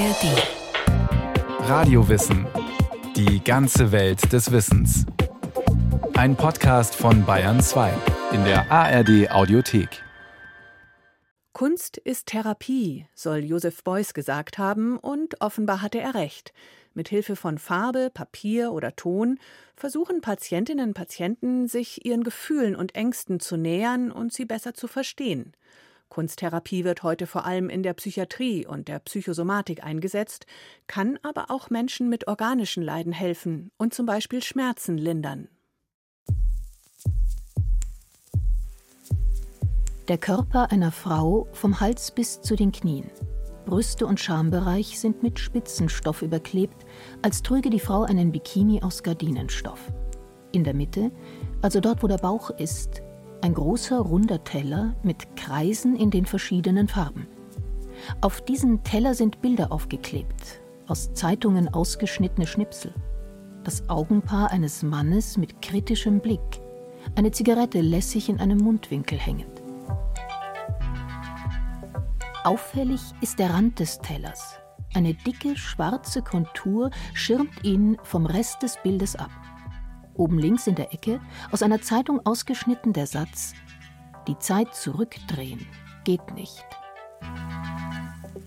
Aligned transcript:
ARD. 0.00 1.68
Radiowissen. 1.68 2.46
Die 3.16 3.44
ganze 3.44 3.92
Welt 3.92 4.32
des 4.32 4.50
Wissens. 4.50 5.04
Ein 6.14 6.36
Podcast 6.36 6.94
von 6.94 7.26
Bayern 7.26 7.60
2 7.60 7.92
in 8.32 8.42
der 8.44 8.72
ARD 8.72 9.30
Audiothek. 9.30 10.02
Kunst 11.52 11.98
ist 11.98 12.28
Therapie, 12.28 13.08
soll 13.14 13.40
Joseph 13.40 13.84
Beuys 13.84 14.14
gesagt 14.14 14.56
haben, 14.56 14.96
und 14.96 15.38
offenbar 15.42 15.82
hatte 15.82 16.00
er 16.00 16.14
recht. 16.14 16.54
Mit 16.94 17.10
Hilfe 17.10 17.36
von 17.36 17.58
Farbe, 17.58 18.08
Papier 18.08 18.72
oder 18.72 18.96
Ton 18.96 19.38
versuchen 19.76 20.22
Patientinnen 20.22 20.88
und 20.88 20.94
Patienten, 20.94 21.68
sich 21.68 22.06
ihren 22.06 22.24
Gefühlen 22.24 22.74
und 22.74 22.94
Ängsten 22.94 23.38
zu 23.38 23.58
nähern 23.58 24.10
und 24.10 24.32
sie 24.32 24.46
besser 24.46 24.72
zu 24.72 24.88
verstehen. 24.88 25.52
Kunsttherapie 26.10 26.84
wird 26.84 27.02
heute 27.02 27.26
vor 27.26 27.46
allem 27.46 27.70
in 27.70 27.82
der 27.82 27.94
Psychiatrie 27.94 28.66
und 28.66 28.88
der 28.88 28.98
Psychosomatik 28.98 29.82
eingesetzt, 29.82 30.44
kann 30.86 31.18
aber 31.22 31.50
auch 31.50 31.70
Menschen 31.70 32.10
mit 32.10 32.28
organischen 32.28 32.82
Leiden 32.82 33.12
helfen 33.12 33.70
und 33.78 33.94
zum 33.94 34.04
Beispiel 34.04 34.42
Schmerzen 34.42 34.98
lindern. 34.98 35.48
Der 40.08 40.18
Körper 40.18 40.72
einer 40.72 40.90
Frau 40.90 41.46
vom 41.52 41.78
Hals 41.78 42.10
bis 42.10 42.40
zu 42.42 42.56
den 42.56 42.72
Knien. 42.72 43.08
Brüste 43.64 44.06
und 44.06 44.18
Schambereich 44.18 44.98
sind 44.98 45.22
mit 45.22 45.38
Spitzenstoff 45.38 46.22
überklebt, 46.22 46.84
als 47.22 47.42
trüge 47.42 47.70
die 47.70 47.78
Frau 47.78 48.02
einen 48.02 48.32
Bikini 48.32 48.82
aus 48.82 49.04
Gardinenstoff. 49.04 49.92
In 50.50 50.64
der 50.64 50.74
Mitte, 50.74 51.12
also 51.62 51.78
dort, 51.78 52.02
wo 52.02 52.08
der 52.08 52.18
Bauch 52.18 52.50
ist, 52.50 53.02
ein 53.42 53.54
großer 53.54 53.98
runder 53.98 54.44
Teller 54.44 54.94
mit 55.02 55.36
Kreisen 55.36 55.96
in 55.96 56.10
den 56.10 56.26
verschiedenen 56.26 56.88
Farben. 56.88 57.26
Auf 58.20 58.40
diesen 58.40 58.82
Teller 58.82 59.14
sind 59.14 59.40
Bilder 59.40 59.72
aufgeklebt, 59.72 60.60
aus 60.86 61.12
Zeitungen 61.14 61.68
ausgeschnittene 61.68 62.46
Schnipsel. 62.46 62.92
Das 63.64 63.88
Augenpaar 63.88 64.50
eines 64.50 64.82
Mannes 64.82 65.36
mit 65.36 65.60
kritischem 65.60 66.20
Blick, 66.20 66.40
eine 67.14 67.30
Zigarette 67.30 67.80
lässig 67.80 68.28
in 68.28 68.40
einem 68.40 68.58
Mundwinkel 68.58 69.18
hängend. 69.18 69.62
Auffällig 72.42 73.00
ist 73.20 73.38
der 73.38 73.50
Rand 73.50 73.78
des 73.80 73.98
Tellers. 73.98 74.58
Eine 74.94 75.14
dicke 75.14 75.56
schwarze 75.56 76.22
Kontur 76.22 76.90
schirmt 77.12 77.64
ihn 77.64 77.98
vom 78.02 78.26
Rest 78.26 78.62
des 78.62 78.78
Bildes 78.82 79.14
ab. 79.14 79.30
Oben 80.20 80.38
links 80.38 80.66
in 80.66 80.74
der 80.74 80.92
Ecke, 80.92 81.18
aus 81.50 81.62
einer 81.62 81.80
Zeitung 81.80 82.20
ausgeschnitten 82.26 82.92
der 82.92 83.06
Satz 83.06 83.54
Die 84.28 84.38
Zeit 84.38 84.74
zurückdrehen 84.74 85.66
geht 86.04 86.34
nicht. 86.34 86.62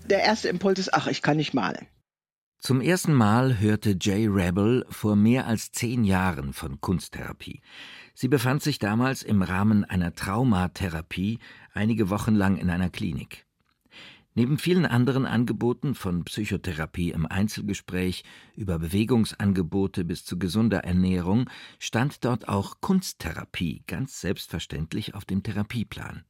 Der 0.08 0.22
erste 0.22 0.48
Impuls 0.50 0.78
ist, 0.78 0.94
ach, 0.94 1.08
ich 1.08 1.20
kann 1.20 1.36
nicht 1.36 1.52
malen. 1.52 1.88
Zum 2.60 2.80
ersten 2.80 3.12
Mal 3.12 3.58
hörte 3.58 3.96
Jay 4.00 4.28
Rebel 4.28 4.86
vor 4.88 5.16
mehr 5.16 5.48
als 5.48 5.72
zehn 5.72 6.04
Jahren 6.04 6.52
von 6.52 6.80
Kunsttherapie. 6.80 7.60
Sie 8.14 8.28
befand 8.28 8.62
sich 8.62 8.78
damals 8.78 9.24
im 9.24 9.42
Rahmen 9.42 9.84
einer 9.84 10.14
Traumatherapie 10.14 11.40
einige 11.72 12.08
Wochen 12.08 12.36
lang 12.36 12.56
in 12.56 12.70
einer 12.70 12.88
Klinik. 12.88 13.46
Neben 14.36 14.58
vielen 14.58 14.84
anderen 14.84 15.26
Angeboten 15.26 15.94
von 15.94 16.24
Psychotherapie 16.24 17.12
im 17.12 17.24
Einzelgespräch 17.24 18.24
über 18.56 18.80
Bewegungsangebote 18.80 20.04
bis 20.04 20.24
zu 20.24 20.40
gesunder 20.40 20.80
Ernährung 20.80 21.48
stand 21.78 22.24
dort 22.24 22.48
auch 22.48 22.80
Kunsttherapie 22.80 23.84
ganz 23.86 24.20
selbstverständlich 24.20 25.14
auf 25.14 25.24
dem 25.24 25.44
Therapieplan. 25.44 26.24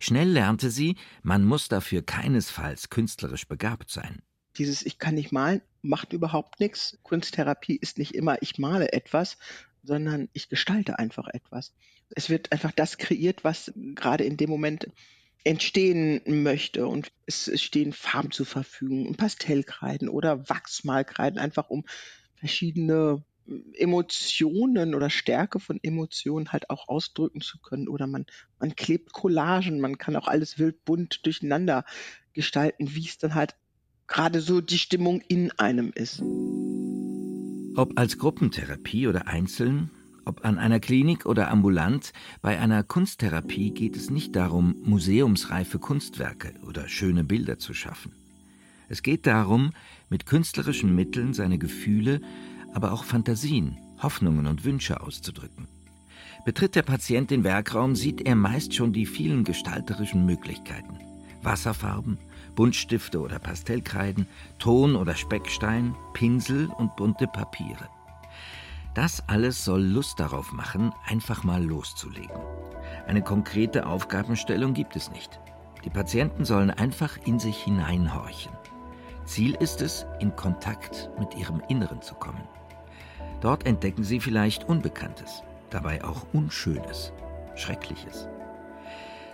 Schnell 0.00 0.30
lernte 0.30 0.70
sie, 0.70 0.96
man 1.22 1.44
muss 1.44 1.68
dafür 1.68 2.00
keinesfalls 2.00 2.88
künstlerisch 2.88 3.46
begabt 3.46 3.90
sein. 3.90 4.22
Dieses 4.56 4.86
Ich 4.86 4.98
kann 4.98 5.14
nicht 5.14 5.32
malen 5.32 5.60
macht 5.82 6.14
überhaupt 6.14 6.58
nichts. 6.58 6.98
Kunsttherapie 7.02 7.76
ist 7.76 7.98
nicht 7.98 8.14
immer 8.14 8.40
ich 8.40 8.58
male 8.58 8.92
etwas, 8.94 9.36
sondern 9.82 10.30
ich 10.32 10.48
gestalte 10.48 10.98
einfach 10.98 11.28
etwas. 11.28 11.74
Es 12.14 12.30
wird 12.30 12.52
einfach 12.52 12.72
das 12.72 12.96
kreiert, 12.96 13.44
was 13.44 13.72
gerade 13.74 14.24
in 14.24 14.38
dem 14.38 14.48
Moment 14.48 14.88
entstehen 15.44 16.20
möchte. 16.26 16.86
Und 16.86 17.12
es 17.26 17.50
stehen 17.60 17.92
Farben 17.92 18.30
zur 18.30 18.46
Verfügung 18.46 19.06
und 19.06 19.16
Pastellkreiden 19.16 20.08
oder 20.08 20.48
Wachsmalkreiden, 20.48 21.38
einfach 21.38 21.70
um 21.70 21.84
verschiedene 22.36 23.24
Emotionen 23.74 24.94
oder 24.94 25.08
Stärke 25.08 25.60
von 25.60 25.78
Emotionen 25.82 26.52
halt 26.52 26.68
auch 26.70 26.88
ausdrücken 26.88 27.40
zu 27.40 27.58
können. 27.58 27.88
Oder 27.88 28.06
man, 28.06 28.26
man 28.58 28.74
klebt 28.74 29.12
Collagen, 29.12 29.80
man 29.80 29.98
kann 29.98 30.16
auch 30.16 30.26
alles 30.26 30.58
wild 30.58 30.84
bunt 30.84 31.24
durcheinander 31.24 31.84
gestalten, 32.32 32.94
wie 32.94 33.06
es 33.06 33.18
dann 33.18 33.34
halt 33.34 33.54
gerade 34.06 34.40
so 34.40 34.60
die 34.60 34.78
Stimmung 34.78 35.20
in 35.28 35.52
einem 35.52 35.92
ist. 35.94 36.20
Ob 37.76 37.98
als 37.98 38.18
Gruppentherapie 38.18 39.06
oder 39.06 39.26
einzeln, 39.28 39.90
ob 40.26 40.44
an 40.44 40.58
einer 40.58 40.80
Klinik 40.80 41.24
oder 41.24 41.50
ambulant, 41.50 42.12
bei 42.42 42.58
einer 42.58 42.82
Kunsttherapie 42.82 43.70
geht 43.70 43.96
es 43.96 44.10
nicht 44.10 44.36
darum, 44.36 44.74
museumsreife 44.84 45.78
Kunstwerke 45.78 46.52
oder 46.66 46.88
schöne 46.88 47.24
Bilder 47.24 47.58
zu 47.58 47.72
schaffen. 47.72 48.12
Es 48.88 49.02
geht 49.02 49.26
darum, 49.26 49.70
mit 50.10 50.26
künstlerischen 50.26 50.94
Mitteln 50.94 51.32
seine 51.32 51.58
Gefühle, 51.58 52.20
aber 52.74 52.92
auch 52.92 53.04
Fantasien, 53.04 53.78
Hoffnungen 54.02 54.46
und 54.46 54.64
Wünsche 54.64 55.00
auszudrücken. 55.00 55.68
Betritt 56.44 56.74
der 56.76 56.82
Patient 56.82 57.30
den 57.30 57.44
Werkraum, 57.44 57.96
sieht 57.96 58.20
er 58.20 58.36
meist 58.36 58.74
schon 58.74 58.92
die 58.92 59.06
vielen 59.06 59.44
gestalterischen 59.44 60.26
Möglichkeiten. 60.26 60.98
Wasserfarben, 61.42 62.18
Buntstifte 62.54 63.20
oder 63.20 63.38
Pastellkreiden, 63.38 64.26
Ton 64.58 64.96
oder 64.96 65.14
Speckstein, 65.14 65.94
Pinsel 66.14 66.68
und 66.78 66.96
bunte 66.96 67.26
Papiere. 67.26 67.88
Das 68.96 69.22
alles 69.28 69.62
soll 69.62 69.82
Lust 69.82 70.18
darauf 70.20 70.52
machen, 70.52 70.90
einfach 71.04 71.44
mal 71.44 71.62
loszulegen. 71.62 72.40
Eine 73.06 73.20
konkrete 73.20 73.84
Aufgabenstellung 73.84 74.72
gibt 74.72 74.96
es 74.96 75.10
nicht. 75.10 75.38
Die 75.84 75.90
Patienten 75.90 76.46
sollen 76.46 76.70
einfach 76.70 77.18
in 77.26 77.38
sich 77.38 77.62
hineinhorchen. 77.62 78.52
Ziel 79.26 79.54
ist 79.56 79.82
es, 79.82 80.06
in 80.18 80.34
Kontakt 80.34 81.10
mit 81.18 81.36
ihrem 81.36 81.60
Inneren 81.68 82.00
zu 82.00 82.14
kommen. 82.14 82.40
Dort 83.42 83.66
entdecken 83.66 84.02
sie 84.02 84.18
vielleicht 84.18 84.64
Unbekanntes, 84.64 85.42
dabei 85.68 86.02
auch 86.02 86.24
Unschönes, 86.32 87.12
Schreckliches. 87.54 88.28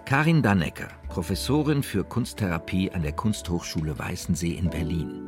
Karin 0.05 0.43
Dannecker, 0.43 0.89
Professorin 1.07 1.85
für 1.85 2.03
Kunsttherapie 2.03 2.91
an 2.91 3.03
der 3.03 3.13
Kunsthochschule 3.13 3.97
Weißensee 3.97 4.55
in 4.55 4.71
Berlin. 4.71 5.22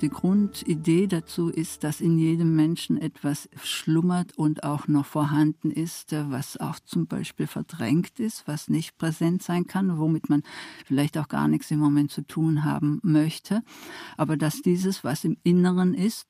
Die 0.00 0.10
Grundidee 0.10 1.08
dazu 1.08 1.48
ist, 1.48 1.82
dass 1.82 2.00
in 2.00 2.18
jedem 2.18 2.54
Menschen 2.54 2.98
etwas 2.98 3.48
schlummert 3.60 4.38
und 4.38 4.62
auch 4.62 4.86
noch 4.86 5.04
vorhanden 5.04 5.72
ist, 5.72 6.12
was 6.12 6.56
auch 6.56 6.78
zum 6.78 7.08
Beispiel 7.08 7.48
verdrängt 7.48 8.20
ist, 8.20 8.46
was 8.46 8.68
nicht 8.68 8.96
präsent 8.96 9.42
sein 9.42 9.66
kann, 9.66 9.98
womit 9.98 10.28
man 10.28 10.44
vielleicht 10.86 11.18
auch 11.18 11.26
gar 11.26 11.48
nichts 11.48 11.72
im 11.72 11.80
Moment 11.80 12.12
zu 12.12 12.22
tun 12.22 12.64
haben 12.64 13.00
möchte. 13.02 13.64
Aber 14.16 14.36
dass 14.36 14.62
dieses, 14.62 15.02
was 15.02 15.24
im 15.24 15.36
Inneren 15.42 15.94
ist, 15.94 16.28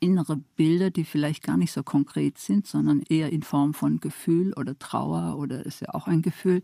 innere 0.00 0.36
Bilder, 0.56 0.90
die 0.90 1.04
vielleicht 1.04 1.42
gar 1.42 1.56
nicht 1.56 1.72
so 1.72 1.82
konkret 1.82 2.38
sind, 2.38 2.66
sondern 2.66 3.02
eher 3.02 3.30
in 3.32 3.42
Form 3.42 3.74
von 3.74 4.00
Gefühl 4.00 4.52
oder 4.54 4.78
Trauer 4.78 5.38
oder 5.38 5.64
ist 5.66 5.80
ja 5.80 5.94
auch 5.94 6.06
ein 6.06 6.22
Gefühl 6.22 6.62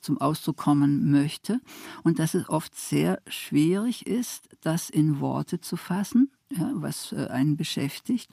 zum 0.00 0.18
Ausdruck 0.20 0.56
kommen 0.56 1.10
möchte. 1.10 1.60
Und 2.02 2.18
dass 2.18 2.34
es 2.34 2.48
oft 2.48 2.74
sehr 2.74 3.20
schwierig 3.26 4.06
ist, 4.06 4.48
das 4.60 4.90
in 4.90 5.20
Worte 5.20 5.60
zu 5.60 5.76
fassen, 5.76 6.30
ja, 6.50 6.70
was 6.74 7.12
äh, 7.12 7.26
einen 7.26 7.56
beschäftigt 7.56 8.30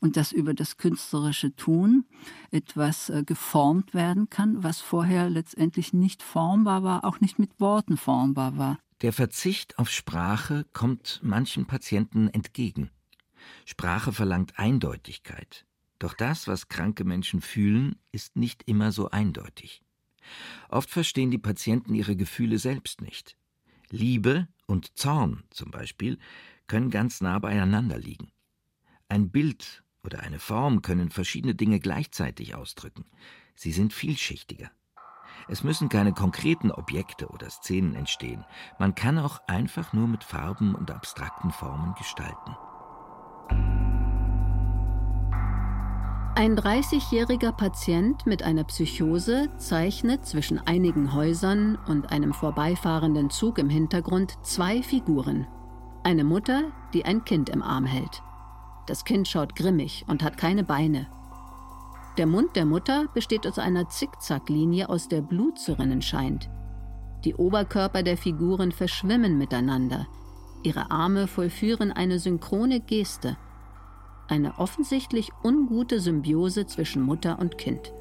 und 0.00 0.16
dass 0.16 0.32
über 0.32 0.52
das 0.54 0.76
künstlerische 0.76 1.54
Tun 1.54 2.04
etwas 2.50 3.08
äh, 3.08 3.22
geformt 3.24 3.94
werden 3.94 4.30
kann, 4.30 4.62
was 4.62 4.80
vorher 4.80 5.30
letztendlich 5.30 5.92
nicht 5.92 6.22
formbar 6.22 6.82
war, 6.82 7.04
auch 7.04 7.20
nicht 7.20 7.38
mit 7.38 7.60
Worten 7.60 7.96
formbar 7.96 8.56
war. 8.58 8.78
Der 9.02 9.12
Verzicht 9.12 9.78
auf 9.78 9.90
Sprache 9.90 10.64
kommt 10.72 11.20
manchen 11.22 11.66
Patienten 11.66 12.28
entgegen. 12.28 12.90
Sprache 13.64 14.12
verlangt 14.12 14.58
Eindeutigkeit. 14.58 15.66
Doch 15.98 16.14
das, 16.14 16.48
was 16.48 16.68
kranke 16.68 17.04
Menschen 17.04 17.40
fühlen, 17.40 17.96
ist 18.10 18.36
nicht 18.36 18.64
immer 18.66 18.92
so 18.92 19.10
eindeutig. 19.10 19.82
Oft 20.68 20.90
verstehen 20.90 21.30
die 21.30 21.38
Patienten 21.38 21.94
ihre 21.94 22.16
Gefühle 22.16 22.58
selbst 22.58 23.00
nicht. 23.00 23.36
Liebe 23.90 24.48
und 24.66 24.98
Zorn 24.98 25.44
zum 25.50 25.70
Beispiel 25.70 26.18
können 26.66 26.90
ganz 26.90 27.20
nah 27.20 27.38
beieinander 27.38 27.98
liegen. 27.98 28.32
Ein 29.08 29.30
Bild 29.30 29.84
oder 30.02 30.20
eine 30.20 30.38
Form 30.38 30.82
können 30.82 31.10
verschiedene 31.10 31.54
Dinge 31.54 31.78
gleichzeitig 31.80 32.54
ausdrücken. 32.54 33.04
Sie 33.54 33.72
sind 33.72 33.92
vielschichtiger. 33.92 34.70
Es 35.48 35.64
müssen 35.64 35.88
keine 35.88 36.12
konkreten 36.12 36.70
Objekte 36.70 37.28
oder 37.28 37.50
Szenen 37.50 37.94
entstehen. 37.94 38.44
Man 38.78 38.94
kann 38.94 39.18
auch 39.18 39.40
einfach 39.46 39.92
nur 39.92 40.08
mit 40.08 40.24
Farben 40.24 40.74
und 40.74 40.90
abstrakten 40.90 41.50
Formen 41.50 41.94
gestalten. 41.94 42.56
Ein 46.34 46.56
30-jähriger 46.56 47.52
Patient 47.52 48.26
mit 48.26 48.42
einer 48.42 48.64
Psychose 48.64 49.48
zeichnet 49.58 50.26
zwischen 50.26 50.58
einigen 50.58 51.12
Häusern 51.12 51.78
und 51.86 52.10
einem 52.10 52.32
vorbeifahrenden 52.32 53.30
Zug 53.30 53.58
im 53.58 53.68
Hintergrund 53.68 54.34
zwei 54.42 54.82
Figuren. 54.82 55.46
Eine 56.02 56.24
Mutter, 56.24 56.72
die 56.94 57.04
ein 57.04 57.24
Kind 57.24 57.48
im 57.48 57.62
Arm 57.62 57.84
hält. 57.84 58.22
Das 58.86 59.04
Kind 59.04 59.28
schaut 59.28 59.54
grimmig 59.54 60.04
und 60.08 60.24
hat 60.24 60.36
keine 60.36 60.64
Beine. 60.64 61.06
Der 62.18 62.26
Mund 62.26 62.56
der 62.56 62.66
Mutter 62.66 63.06
besteht 63.14 63.46
aus 63.46 63.58
einer 63.58 63.88
Zickzacklinie, 63.88 64.88
aus 64.88 65.08
der 65.08 65.22
Blut 65.22 65.58
zu 65.58 65.78
rinnen 65.78 66.02
scheint. 66.02 66.50
Die 67.24 67.34
Oberkörper 67.34 68.02
der 68.02 68.16
Figuren 68.16 68.72
verschwimmen 68.72 69.38
miteinander. 69.38 70.08
Ihre 70.62 70.90
Arme 70.90 71.26
vollführen 71.26 71.92
eine 71.92 72.18
synchrone 72.18 72.80
Geste– 72.80 73.36
eine 74.32 74.58
offensichtlich 74.58 75.30
ungute 75.42 76.00
Symbiose 76.00 76.66
zwischen 76.66 77.02
Mutter 77.02 77.38
und 77.38 77.58
Kind. 77.58 77.92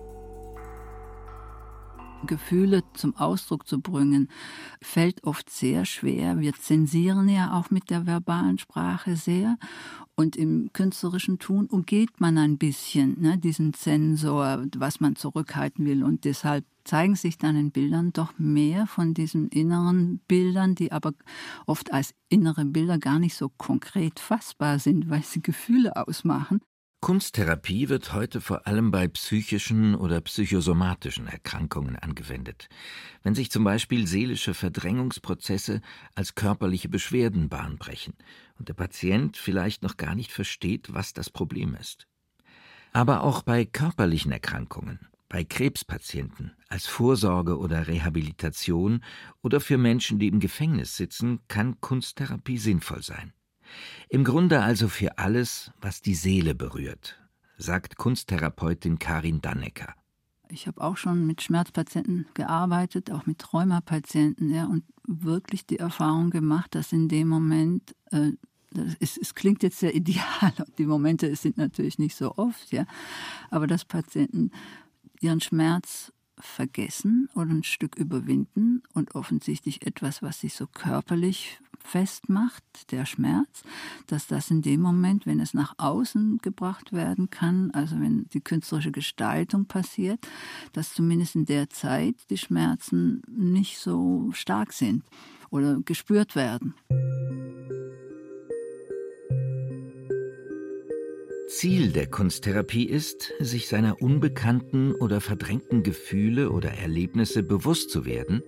Gefühle 2.25 2.83
zum 2.93 3.17
Ausdruck 3.17 3.67
zu 3.67 3.81
bringen, 3.81 4.29
fällt 4.81 5.23
oft 5.25 5.49
sehr 5.49 5.85
schwer. 5.85 6.39
Wir 6.39 6.53
zensieren 6.53 7.27
ja 7.27 7.53
auch 7.53 7.69
mit 7.69 7.89
der 7.89 8.05
verbalen 8.05 8.59
Sprache 8.59 9.15
sehr. 9.17 9.57
Und 10.21 10.35
im 10.35 10.69
künstlerischen 10.71 11.39
Tun 11.39 11.65
umgeht 11.65 12.21
man 12.21 12.37
ein 12.37 12.59
bisschen 12.59 13.19
ne, 13.19 13.39
diesen 13.39 13.73
Zensor, 13.73 14.67
was 14.77 14.99
man 14.99 15.15
zurückhalten 15.15 15.83
will. 15.87 16.03
Und 16.03 16.25
deshalb 16.25 16.63
zeigen 16.83 17.15
sich 17.15 17.39
dann 17.39 17.55
in 17.55 17.71
Bildern 17.71 18.13
doch 18.13 18.37
mehr 18.37 18.85
von 18.85 19.15
diesen 19.15 19.49
inneren 19.49 20.19
Bildern, 20.27 20.75
die 20.75 20.91
aber 20.91 21.13
oft 21.65 21.91
als 21.91 22.13
innere 22.29 22.65
Bilder 22.65 22.99
gar 22.99 23.17
nicht 23.17 23.33
so 23.33 23.49
konkret 23.49 24.19
fassbar 24.19 24.77
sind, 24.77 25.09
weil 25.09 25.23
sie 25.23 25.41
Gefühle 25.41 25.95
ausmachen. 25.95 26.61
Kunsttherapie 27.01 27.89
wird 27.89 28.13
heute 28.13 28.41
vor 28.41 28.67
allem 28.67 28.91
bei 28.91 29.07
psychischen 29.07 29.95
oder 29.95 30.21
psychosomatischen 30.21 31.25
Erkrankungen 31.25 31.95
angewendet. 31.95 32.69
Wenn 33.23 33.33
sich 33.33 33.49
zum 33.49 33.63
Beispiel 33.63 34.05
seelische 34.05 34.53
Verdrängungsprozesse 34.53 35.81
als 36.13 36.35
körperliche 36.35 36.89
Beschwerden 36.89 37.49
bahnbrechen 37.49 38.13
und 38.59 38.69
der 38.69 38.75
Patient 38.75 39.35
vielleicht 39.35 39.81
noch 39.81 39.97
gar 39.97 40.13
nicht 40.13 40.31
versteht, 40.31 40.93
was 40.93 41.13
das 41.13 41.31
Problem 41.31 41.73
ist. 41.73 42.07
Aber 42.93 43.23
auch 43.23 43.41
bei 43.41 43.65
körperlichen 43.65 44.31
Erkrankungen, 44.31 44.99
bei 45.27 45.43
Krebspatienten, 45.43 46.51
als 46.69 46.85
Vorsorge 46.85 47.57
oder 47.57 47.87
Rehabilitation 47.87 49.03
oder 49.41 49.59
für 49.59 49.79
Menschen, 49.79 50.19
die 50.19 50.27
im 50.27 50.39
Gefängnis 50.39 50.97
sitzen, 50.97 51.39
kann 51.47 51.81
Kunsttherapie 51.81 52.59
sinnvoll 52.59 53.01
sein. 53.01 53.33
Im 54.09 54.23
Grunde 54.23 54.61
also 54.61 54.87
für 54.87 55.17
alles, 55.17 55.71
was 55.79 56.01
die 56.01 56.15
Seele 56.15 56.55
berührt, 56.55 57.19
sagt 57.57 57.97
Kunsttherapeutin 57.97 58.99
Karin 58.99 59.41
Dannecker. 59.41 59.93
Ich 60.49 60.67
habe 60.67 60.81
auch 60.81 60.97
schon 60.97 61.25
mit 61.25 61.41
Schmerzpatienten 61.41 62.25
gearbeitet, 62.33 63.09
auch 63.09 63.25
mit 63.25 63.39
Träumerpatienten, 63.39 64.53
ja, 64.53 64.65
und 64.65 64.83
wirklich 65.07 65.65
die 65.65 65.79
Erfahrung 65.79 66.29
gemacht, 66.29 66.75
dass 66.75 66.91
in 66.91 67.07
dem 67.07 67.29
Moment, 67.29 67.95
äh, 68.11 68.31
es, 68.99 69.17
es, 69.17 69.33
klingt 69.33 69.63
jetzt 69.63 69.79
sehr 69.79 69.95
ideal, 69.95 70.53
die 70.77 70.85
Momente 70.85 71.33
sind 71.35 71.57
natürlich 71.57 71.99
nicht 71.99 72.15
so 72.15 72.35
oft, 72.35 72.71
ja, 72.71 72.85
aber 73.49 73.67
dass 73.67 73.85
Patienten 73.85 74.51
ihren 75.21 75.39
Schmerz 75.39 76.11
vergessen 76.37 77.29
oder 77.35 77.51
ein 77.51 77.63
Stück 77.63 77.95
überwinden 77.95 78.83
und 78.93 79.15
offensichtlich 79.15 79.85
etwas, 79.85 80.21
was 80.21 80.41
sich 80.41 80.53
so 80.53 80.67
körperlich 80.67 81.59
festmacht, 81.83 82.63
der 82.91 83.05
Schmerz, 83.05 83.63
dass 84.07 84.27
das 84.27 84.51
in 84.51 84.61
dem 84.61 84.81
Moment, 84.81 85.25
wenn 85.25 85.39
es 85.39 85.53
nach 85.53 85.73
außen 85.77 86.39
gebracht 86.41 86.93
werden 86.93 87.29
kann, 87.29 87.71
also 87.71 87.99
wenn 87.99 88.25
die 88.33 88.41
künstlerische 88.41 88.91
Gestaltung 88.91 89.65
passiert, 89.65 90.19
dass 90.73 90.93
zumindest 90.93 91.35
in 91.35 91.45
der 91.45 91.69
Zeit 91.69 92.15
die 92.29 92.37
Schmerzen 92.37 93.21
nicht 93.27 93.79
so 93.79 94.29
stark 94.33 94.73
sind 94.73 95.03
oder 95.49 95.79
gespürt 95.83 96.35
werden. 96.35 96.73
Ziel 101.61 101.91
der 101.91 102.07
Kunsttherapie 102.07 102.85
ist, 102.85 103.33
sich 103.37 103.67
seiner 103.67 104.01
unbekannten 104.01 104.95
oder 104.95 105.21
verdrängten 105.21 105.83
Gefühle 105.83 106.49
oder 106.49 106.71
Erlebnisse 106.71 107.43
bewusst 107.43 107.91
zu 107.91 108.03
werden 108.03 108.41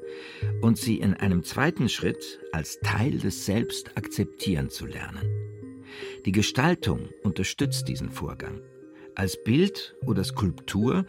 und 0.61 0.79
sie 0.79 0.97
in 0.97 1.13
einem 1.13 1.43
zweiten 1.43 1.89
Schritt 1.89 2.39
als 2.53 2.79
Teil 2.79 3.19
des 3.19 3.45
Selbst 3.45 3.95
akzeptieren 3.95 4.71
zu 4.71 4.87
lernen. 4.87 5.29
Die 6.25 6.31
Gestaltung 6.31 7.09
unterstützt 7.21 7.87
diesen 7.87 8.09
Vorgang. 8.09 8.61
Als 9.13 9.37
Bild 9.43 9.95
oder 10.07 10.23
Skulptur 10.23 11.05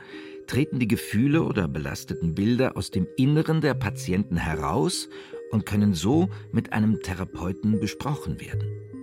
treten 0.47 0.79
die 0.79 0.89
Gefühle 0.89 1.43
oder 1.43 1.69
belasteten 1.69 2.35
Bilder 2.35 2.77
aus 2.77 2.91
dem 2.91 3.07
Inneren 3.17 3.63
der 3.63 3.73
Patienten 3.73 4.37
heraus 4.37 5.09
und 5.53 5.65
können 5.65 5.95
so 5.95 6.29
mit 6.53 6.75
einem 6.75 7.01
Therapeuten 7.01 7.81
besprochen 7.81 8.43
werden. 8.43 8.94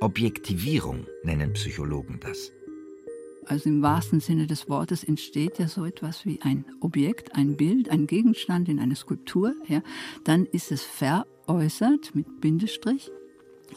Objektivierung 0.00 1.06
nennen 1.24 1.54
Psychologen 1.54 2.20
das. 2.20 2.52
Also 3.46 3.68
im 3.68 3.82
wahrsten 3.82 4.20
Sinne 4.20 4.46
des 4.46 4.68
Wortes 4.68 5.02
entsteht 5.02 5.58
ja 5.58 5.66
so 5.66 5.84
etwas 5.84 6.24
wie 6.24 6.40
ein 6.42 6.64
Objekt, 6.80 7.34
ein 7.34 7.56
Bild, 7.56 7.88
ein 7.88 8.06
Gegenstand 8.06 8.68
in 8.68 8.78
einer 8.78 8.94
Skulptur. 8.94 9.54
Ja. 9.66 9.82
Dann 10.22 10.46
ist 10.46 10.70
es 10.70 10.82
veräußert 10.82 12.14
mit 12.14 12.40
Bindestrich 12.40 13.10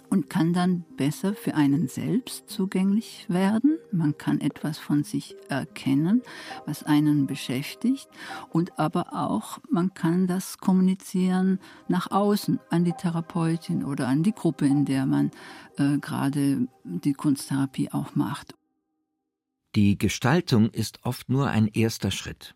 und 0.09 0.29
kann 0.29 0.53
dann 0.53 0.83
besser 0.97 1.33
für 1.33 1.55
einen 1.55 1.87
selbst 1.87 2.49
zugänglich 2.49 3.25
werden. 3.29 3.77
Man 3.91 4.17
kann 4.17 4.39
etwas 4.41 4.77
von 4.77 5.03
sich 5.03 5.35
erkennen, 5.49 6.21
was 6.65 6.83
einen 6.83 7.27
beschäftigt 7.27 8.09
und 8.49 8.77
aber 8.79 9.13
auch 9.13 9.59
man 9.69 9.93
kann 9.93 10.27
das 10.27 10.57
kommunizieren 10.57 11.59
nach 11.87 12.11
außen 12.11 12.59
an 12.69 12.83
die 12.83 12.93
Therapeutin 12.93 13.83
oder 13.83 14.07
an 14.07 14.23
die 14.23 14.33
Gruppe, 14.33 14.65
in 14.65 14.85
der 14.85 15.05
man 15.05 15.31
äh, 15.77 15.97
gerade 15.97 16.67
die 16.83 17.13
Kunsttherapie 17.13 17.91
auch 17.91 18.15
macht. 18.15 18.55
Die 19.75 19.97
Gestaltung 19.97 20.69
ist 20.69 20.99
oft 21.03 21.29
nur 21.29 21.49
ein 21.49 21.67
erster 21.67 22.11
Schritt. 22.11 22.55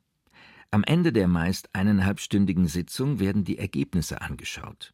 Am 0.71 0.83
Ende 0.83 1.13
der 1.13 1.29
meist 1.29 1.69
eineinhalbstündigen 1.73 2.67
Sitzung 2.67 3.19
werden 3.19 3.45
die 3.45 3.57
Ergebnisse 3.57 4.21
angeschaut. 4.21 4.93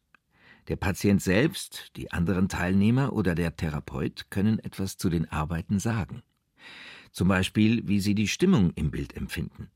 Der 0.68 0.76
Patient 0.76 1.20
selbst, 1.20 1.90
die 1.96 2.12
anderen 2.12 2.48
Teilnehmer 2.48 3.12
oder 3.12 3.34
der 3.34 3.56
Therapeut 3.56 4.26
können 4.30 4.58
etwas 4.60 4.96
zu 4.96 5.10
den 5.10 5.28
Arbeiten 5.28 5.80
sagen. 5.80 6.22
Zum 7.10 7.28
Beispiel, 7.28 7.86
wie 7.88 8.00
sie 8.00 8.14
die 8.14 8.28
Stimmung 8.28 8.72
im 8.74 8.90
Bild 8.90 9.16
empfinden. 9.16 9.70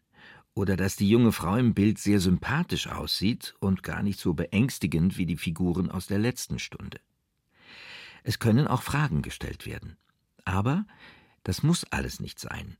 Oder 0.54 0.76
dass 0.76 0.96
die 0.96 1.08
junge 1.08 1.32
Frau 1.32 1.56
im 1.56 1.74
Bild 1.74 1.98
sehr 1.98 2.20
sympathisch 2.20 2.86
aussieht 2.86 3.54
und 3.60 3.82
gar 3.82 4.02
nicht 4.02 4.18
so 4.18 4.32
beängstigend 4.32 5.18
wie 5.18 5.26
die 5.26 5.36
Figuren 5.36 5.90
aus 5.90 6.06
der 6.06 6.18
letzten 6.18 6.58
Stunde. 6.58 7.00
Es 8.22 8.38
können 8.38 8.66
auch 8.66 8.82
Fragen 8.82 9.22
gestellt 9.22 9.66
werden. 9.66 9.96
Aber 10.44 10.86
das 11.42 11.62
muss 11.62 11.84
alles 11.84 12.20
nicht 12.20 12.38
sein. 12.38 12.76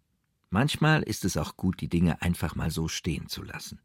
Manchmal 0.49 1.03
ist 1.03 1.25
es 1.25 1.37
auch 1.37 1.57
gut, 1.57 1.81
die 1.81 1.89
Dinge 1.89 2.23
einfach 2.23 2.55
mal 2.55 2.71
so 2.71 2.89
stehen 2.89 3.29
zu 3.29 3.43
lassen. 3.43 3.81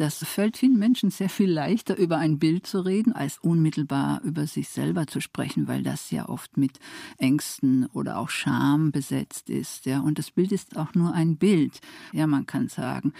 Das 0.00 0.24
fällt 0.24 0.56
vielen 0.56 0.78
Menschen 0.78 1.10
sehr 1.10 1.28
viel 1.28 1.50
leichter, 1.50 1.94
über 1.94 2.16
ein 2.16 2.38
Bild 2.38 2.66
zu 2.66 2.80
reden, 2.80 3.12
als 3.12 3.36
unmittelbar 3.36 4.22
über 4.22 4.46
sich 4.46 4.70
selber 4.70 5.06
zu 5.06 5.20
sprechen, 5.20 5.68
weil 5.68 5.82
das 5.82 6.10
ja 6.10 6.26
oft 6.26 6.56
mit 6.56 6.78
Ängsten 7.18 7.84
oder 7.92 8.16
auch 8.16 8.30
Scham 8.30 8.92
besetzt 8.92 9.50
ist. 9.50 9.84
Ja. 9.84 10.00
Und 10.00 10.18
das 10.18 10.30
Bild 10.30 10.52
ist 10.52 10.78
auch 10.78 10.94
nur 10.94 11.12
ein 11.12 11.36
Bild. 11.36 11.82
Ja, 12.14 12.26
man 12.26 12.46
kann 12.46 12.68
sagen, 12.68 13.12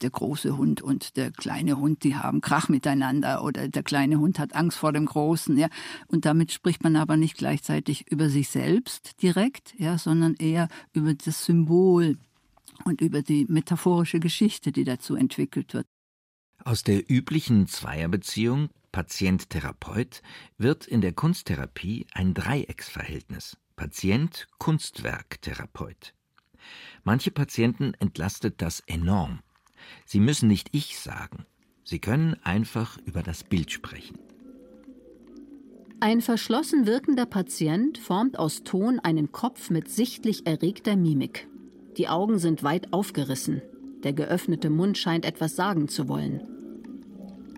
der 0.00 0.10
große 0.10 0.56
Hund 0.56 0.80
und 0.80 1.16
der 1.16 1.32
kleine 1.32 1.76
Hund, 1.76 2.04
die 2.04 2.14
haben 2.14 2.40
Krach 2.40 2.68
miteinander 2.68 3.42
oder 3.42 3.66
der 3.66 3.82
kleine 3.82 4.20
Hund 4.20 4.38
hat 4.38 4.54
Angst 4.54 4.78
vor 4.78 4.92
dem 4.92 5.06
Großen. 5.06 5.58
Ja. 5.58 5.66
Und 6.06 6.24
damit 6.24 6.52
spricht 6.52 6.84
man 6.84 6.94
aber 6.94 7.16
nicht 7.16 7.36
gleichzeitig 7.36 8.12
über 8.12 8.30
sich 8.30 8.48
selbst 8.48 9.20
direkt, 9.22 9.74
ja, 9.76 9.98
sondern 9.98 10.36
eher 10.36 10.68
über 10.92 11.14
das 11.14 11.46
Symbol 11.46 12.16
und 12.84 13.00
über 13.00 13.22
die 13.22 13.44
metaphorische 13.48 14.20
Geschichte, 14.20 14.70
die 14.70 14.84
dazu 14.84 15.16
entwickelt 15.16 15.74
wird. 15.74 15.88
Aus 16.64 16.82
der 16.82 17.10
üblichen 17.10 17.66
Zweierbeziehung 17.66 18.68
Patient-Therapeut 18.92 20.22
wird 20.56 20.86
in 20.86 21.00
der 21.00 21.12
Kunsttherapie 21.12 22.06
ein 22.12 22.34
Dreiecksverhältnis 22.34 23.56
Patient-Kunstwerk-Therapeut. 23.76 26.14
Manche 27.04 27.30
Patienten 27.30 27.94
entlastet 28.00 28.60
das 28.60 28.80
enorm. 28.80 29.40
Sie 30.04 30.20
müssen 30.20 30.48
nicht 30.48 30.68
ich 30.72 30.98
sagen. 30.98 31.46
Sie 31.84 32.00
können 32.00 32.34
einfach 32.42 32.98
über 33.06 33.22
das 33.22 33.44
Bild 33.44 33.70
sprechen. 33.70 34.18
Ein 36.00 36.20
verschlossen 36.20 36.86
wirkender 36.86 37.26
Patient 37.26 37.98
formt 37.98 38.38
aus 38.38 38.62
Ton 38.62 39.00
einen 39.00 39.32
Kopf 39.32 39.70
mit 39.70 39.88
sichtlich 39.88 40.46
erregter 40.46 40.96
Mimik. 40.96 41.48
Die 41.96 42.08
Augen 42.08 42.38
sind 42.38 42.62
weit 42.62 42.92
aufgerissen. 42.92 43.62
Der 44.04 44.12
geöffnete 44.12 44.70
Mund 44.70 44.96
scheint 44.96 45.24
etwas 45.24 45.56
sagen 45.56 45.88
zu 45.88 46.08
wollen. 46.08 46.40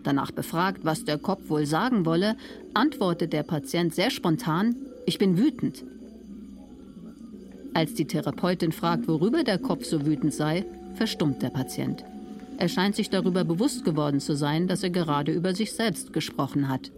Danach 0.03 0.31
befragt, 0.31 0.85
was 0.85 1.05
der 1.05 1.19
Kopf 1.19 1.49
wohl 1.49 1.67
sagen 1.67 2.07
wolle, 2.07 2.37
antwortet 2.73 3.33
der 3.33 3.43
Patient 3.43 3.95
sehr 3.95 4.11
spontan, 4.11 4.75
ich 5.07 5.19
bin 5.19 5.37
wütend. 5.37 5.85
Als 7.75 7.95
die 7.95 8.07
Therapeutin 8.07 8.73
fragt, 8.73 9.07
worüber 9.07 9.45
der 9.45 9.59
Kopf 9.59 9.85
so 9.85 10.07
wütend 10.07 10.33
sei, 10.33 10.65
verstummt 10.95 11.43
der 11.43 11.51
Patient. 11.51 12.05
Er 12.59 12.69
scheint 12.69 12.97
sich 12.97 13.11
darüber 13.11 13.45
bewusst 13.45 13.85
geworden 13.85 14.21
zu 14.21 14.37
sein, 14.37 14.67
dass 14.67 14.83
er 14.83 14.91
gerade 14.91 15.33
über 15.33 15.55
sich 15.55 15.73
selbst 15.73 16.13
gesprochen 16.13 16.69
hat. 16.69 16.91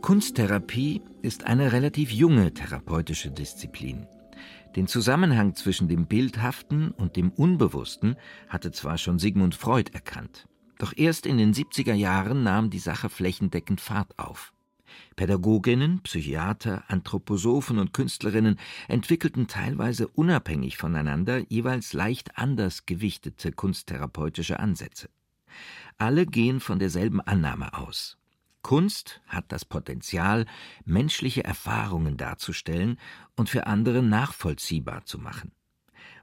Kunsttherapie 0.00 1.02
ist 1.22 1.46
eine 1.46 1.72
relativ 1.72 2.10
junge 2.10 2.52
therapeutische 2.52 3.30
Disziplin. 3.30 4.06
Den 4.76 4.88
Zusammenhang 4.88 5.54
zwischen 5.54 5.88
dem 5.88 6.06
Bildhaften 6.06 6.90
und 6.90 7.16
dem 7.16 7.30
Unbewussten 7.30 8.16
hatte 8.48 8.72
zwar 8.72 8.98
schon 8.98 9.20
Sigmund 9.20 9.54
Freud 9.54 9.92
erkannt, 9.92 10.48
doch 10.78 10.92
erst 10.96 11.26
in 11.26 11.38
den 11.38 11.54
70er 11.54 11.94
Jahren 11.94 12.42
nahm 12.42 12.70
die 12.70 12.80
Sache 12.80 13.08
flächendeckend 13.08 13.80
Fahrt 13.80 14.18
auf. 14.18 14.52
Pädagoginnen, 15.16 16.00
Psychiater, 16.02 16.84
Anthroposophen 16.88 17.78
und 17.78 17.92
Künstlerinnen 17.92 18.58
entwickelten 18.88 19.46
teilweise 19.46 20.08
unabhängig 20.08 20.76
voneinander 20.76 21.38
jeweils 21.48 21.92
leicht 21.92 22.36
anders 22.36 22.84
gewichtete 22.84 23.52
kunsttherapeutische 23.52 24.58
Ansätze. 24.58 25.08
Alle 25.98 26.26
gehen 26.26 26.58
von 26.58 26.80
derselben 26.80 27.20
Annahme 27.20 27.74
aus. 27.74 28.18
Kunst 28.64 29.20
hat 29.28 29.52
das 29.52 29.64
Potenzial, 29.64 30.46
menschliche 30.84 31.44
Erfahrungen 31.44 32.16
darzustellen 32.16 32.98
und 33.36 33.48
für 33.48 33.68
andere 33.68 34.02
nachvollziehbar 34.02 35.04
zu 35.04 35.18
machen. 35.18 35.52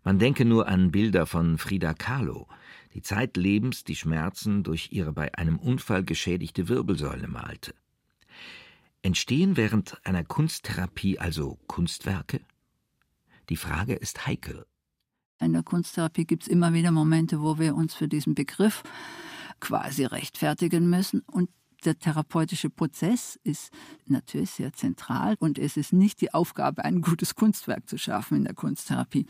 Man 0.04 0.18
denke 0.18 0.44
nur 0.44 0.68
an 0.68 0.92
Bilder 0.92 1.28
von 1.28 1.60
Frida 1.60 1.94
Kahlo, 1.94 2.48
die 2.96 3.04
zeitlebens 3.04 3.84
die 3.84 3.96
Schmerzen 3.96 4.64
durch 4.64 4.90
ihre 4.92 5.14
bei 5.14 5.34
einem 5.36 5.60
Unfall 5.60 6.04
geschädigte 6.04 6.68
Wirbelsäule 6.68 7.28
malte. 7.28 7.76
Entstehen 9.04 9.56
während 9.56 10.04
einer 10.04 10.24
Kunsttherapie 10.24 11.20
also 11.20 11.60
Kunstwerke? 11.68 12.42
Die 13.50 13.56
Frage 13.56 13.94
ist 13.94 14.26
heikel. 14.26 14.66
In 15.40 15.54
der 15.54 15.64
Kunsttherapie 15.64 16.26
gibt 16.26 16.44
es 16.44 16.50
immer 16.50 16.74
wieder 16.74 16.92
Momente, 16.92 17.40
wo 17.42 17.60
wir 17.60 17.76
uns 17.76 17.94
für 17.94 18.08
diesen 18.08 18.34
Begriff 18.34 18.82
quasi 19.60 20.06
rechtfertigen 20.06 20.90
müssen. 20.90 21.22
Und 21.22 21.50
der 21.86 21.98
therapeutische 21.98 22.70
Prozess 22.70 23.40
ist 23.44 23.72
natürlich 24.06 24.52
sehr 24.52 24.74
zentral 24.74 25.36
und 25.40 25.58
es 25.58 25.78
ist 25.78 25.94
nicht 25.94 26.22
die 26.22 26.34
Aufgabe, 26.34 26.86
ein 26.86 27.02
gutes 27.02 27.36
Kunstwerk 27.36 27.88
zu 27.90 27.98
schaffen 27.98 28.38
in 28.38 28.44
der 28.46 28.54
Kunsttherapie. 28.54 29.28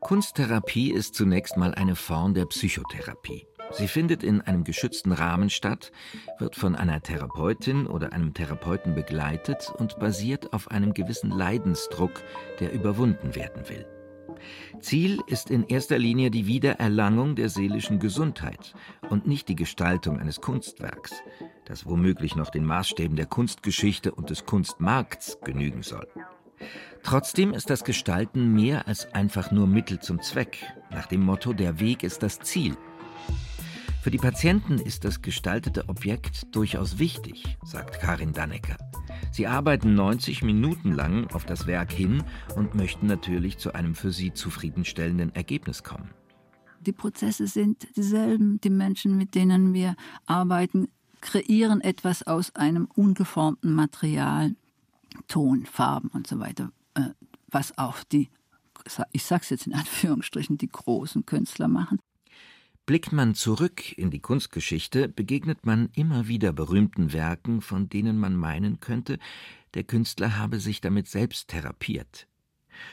Kunsttherapie 0.00 0.90
ist 0.90 1.14
zunächst 1.14 1.58
mal 1.58 1.74
eine 1.74 1.94
Form 1.94 2.32
der 2.32 2.46
Psychotherapie. 2.46 3.46
Sie 3.72 3.88
findet 3.88 4.22
in 4.22 4.40
einem 4.40 4.64
geschützten 4.64 5.12
Rahmen 5.12 5.50
statt, 5.50 5.92
wird 6.38 6.56
von 6.56 6.74
einer 6.74 7.02
Therapeutin 7.02 7.86
oder 7.86 8.14
einem 8.14 8.32
Therapeuten 8.32 8.94
begleitet 8.94 9.70
und 9.76 9.98
basiert 9.98 10.54
auf 10.54 10.70
einem 10.70 10.94
gewissen 10.94 11.30
Leidensdruck, 11.30 12.22
der 12.60 12.72
überwunden 12.72 13.34
werden 13.34 13.68
will. 13.68 13.86
Ziel 14.80 15.20
ist 15.26 15.50
in 15.50 15.64
erster 15.64 15.98
Linie 15.98 16.30
die 16.30 16.46
Wiedererlangung 16.46 17.34
der 17.34 17.48
seelischen 17.48 17.98
Gesundheit 17.98 18.74
und 19.10 19.26
nicht 19.26 19.48
die 19.48 19.56
Gestaltung 19.56 20.18
eines 20.18 20.40
Kunstwerks, 20.40 21.14
das 21.64 21.86
womöglich 21.86 22.36
noch 22.36 22.50
den 22.50 22.64
Maßstäben 22.64 23.16
der 23.16 23.26
Kunstgeschichte 23.26 24.12
und 24.12 24.30
des 24.30 24.46
Kunstmarkts 24.46 25.38
genügen 25.44 25.82
soll. 25.82 26.06
Trotzdem 27.02 27.52
ist 27.52 27.70
das 27.70 27.84
Gestalten 27.84 28.52
mehr 28.54 28.88
als 28.88 29.12
einfach 29.14 29.50
nur 29.50 29.66
Mittel 29.66 30.00
zum 30.00 30.20
Zweck, 30.20 30.58
nach 30.90 31.06
dem 31.06 31.22
Motto 31.22 31.52
Der 31.52 31.80
Weg 31.80 32.02
ist 32.02 32.22
das 32.22 32.40
Ziel. 32.40 32.76
Für 34.00 34.12
die 34.12 34.18
Patienten 34.18 34.78
ist 34.78 35.04
das 35.04 35.22
gestaltete 35.22 35.88
Objekt 35.88 36.54
durchaus 36.54 36.98
wichtig, 36.98 37.58
sagt 37.64 38.00
Karin 38.00 38.32
Dannecker. 38.32 38.76
Sie 39.32 39.48
arbeiten 39.48 39.94
90 39.94 40.42
Minuten 40.42 40.92
lang 40.92 41.26
auf 41.34 41.44
das 41.44 41.66
Werk 41.66 41.90
hin 41.90 42.22
und 42.54 42.76
möchten 42.76 43.06
natürlich 43.06 43.58
zu 43.58 43.74
einem 43.74 43.96
für 43.96 44.12
sie 44.12 44.32
zufriedenstellenden 44.32 45.34
Ergebnis 45.34 45.82
kommen. 45.82 46.10
Die 46.80 46.92
Prozesse 46.92 47.48
sind 47.48 47.88
dieselben. 47.96 48.60
Die 48.60 48.70
Menschen, 48.70 49.16
mit 49.16 49.34
denen 49.34 49.74
wir 49.74 49.96
arbeiten, 50.26 50.88
kreieren 51.20 51.80
etwas 51.80 52.22
aus 52.22 52.54
einem 52.54 52.88
ungeformten 52.94 53.74
Material, 53.74 54.54
Ton, 55.26 55.66
Farben 55.66 56.08
und 56.08 56.28
so 56.28 56.38
weiter, 56.38 56.70
äh, 56.94 57.10
was 57.48 57.76
auch 57.76 58.04
die, 58.04 58.30
ich 59.12 59.24
sage 59.24 59.42
es 59.42 59.50
jetzt 59.50 59.66
in 59.66 59.74
Anführungsstrichen, 59.74 60.56
die 60.56 60.68
großen 60.68 61.26
Künstler 61.26 61.66
machen. 61.66 61.98
Blickt 62.88 63.12
man 63.12 63.34
zurück 63.34 63.98
in 63.98 64.10
die 64.10 64.20
Kunstgeschichte, 64.20 65.10
begegnet 65.10 65.66
man 65.66 65.90
immer 65.94 66.26
wieder 66.26 66.54
berühmten 66.54 67.12
Werken, 67.12 67.60
von 67.60 67.90
denen 67.90 68.18
man 68.18 68.34
meinen 68.34 68.80
könnte, 68.80 69.18
der 69.74 69.84
Künstler 69.84 70.38
habe 70.38 70.58
sich 70.58 70.80
damit 70.80 71.06
selbst 71.06 71.48
therapiert. 71.48 72.28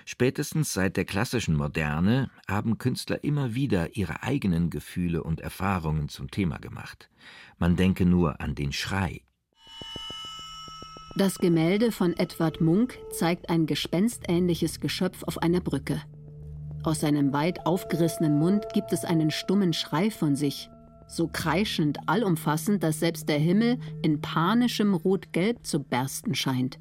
Spätestens 0.04 0.74
seit 0.74 0.98
der 0.98 1.06
klassischen 1.06 1.56
Moderne 1.56 2.30
haben 2.46 2.78
Künstler 2.78 3.24
immer 3.24 3.56
wieder 3.56 3.96
ihre 3.96 4.22
eigenen 4.22 4.70
Gefühle 4.70 5.24
und 5.24 5.40
Erfahrungen 5.40 6.10
zum 6.10 6.30
Thema 6.30 6.58
gemacht. 6.58 7.10
Man 7.58 7.78
denke 7.78 8.06
nur 8.06 8.42
an 8.42 8.54
den 8.54 8.74
Schrei. 8.74 9.22
Das 11.16 11.38
Gemälde 11.38 11.94
von 11.94 12.12
Edward 12.18 12.60
Munk 12.60 13.00
zeigt 13.12 13.50
ein 13.50 13.66
gespenstähnliches 13.66 14.82
Geschöpf 14.82 15.24
auf 15.24 15.38
einer 15.38 15.62
Brücke. 15.62 16.02
Aus 16.86 17.00
seinem 17.00 17.34
weit 17.34 17.65
aufgerissenen 17.65 18.38
Mund 18.38 18.68
gibt 18.72 18.94
es 18.94 19.06
einen 19.06 19.32
stummen 19.32 19.74
Schrei 19.74 20.12
von 20.12 20.36
sich, 20.36 20.70
so 21.08 21.27
kreischend 21.27 21.98
allumfassend, 22.06 22.84
dass 22.84 23.00
selbst 23.00 23.27
der 23.27 23.39
Himmel 23.39 23.80
in 24.04 24.22
panischem 24.22 24.94
Rot-Gelb 24.94 25.65
zu 25.65 25.80
bersten 25.80 26.36
scheint. 26.36 26.77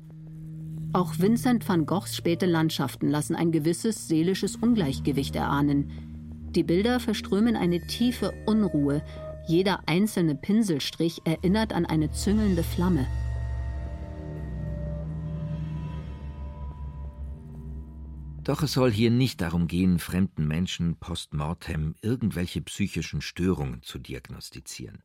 Auch 0.92 1.14
Vincent 1.18 1.66
van 1.66 1.86
Goghs 1.86 2.14
späte 2.14 2.44
Landschaften 2.44 3.08
lassen 3.08 3.34
ein 3.34 3.50
gewisses 3.50 4.06
seelisches 4.06 4.56
Ungleichgewicht 4.56 5.36
erahnen. 5.36 5.90
Die 6.50 6.64
Bilder 6.64 7.00
verströmen 7.00 7.56
eine 7.56 7.80
tiefe 7.86 8.32
Unruhe, 8.44 9.02
jeder 9.48 9.88
einzelne 9.88 10.34
Pinselstrich 10.34 11.22
erinnert 11.24 11.72
an 11.72 11.86
eine 11.86 12.10
züngelnde 12.10 12.62
Flamme. 12.62 13.06
Doch 18.44 18.62
es 18.62 18.72
soll 18.72 18.92
hier 18.92 19.10
nicht 19.10 19.40
darum 19.40 19.68
gehen, 19.68 19.98
fremden 19.98 20.46
Menschen 20.46 20.96
post 20.96 21.32
mortem 21.32 21.94
irgendwelche 22.02 22.60
psychischen 22.60 23.22
Störungen 23.22 23.82
zu 23.82 23.98
diagnostizieren. 23.98 25.02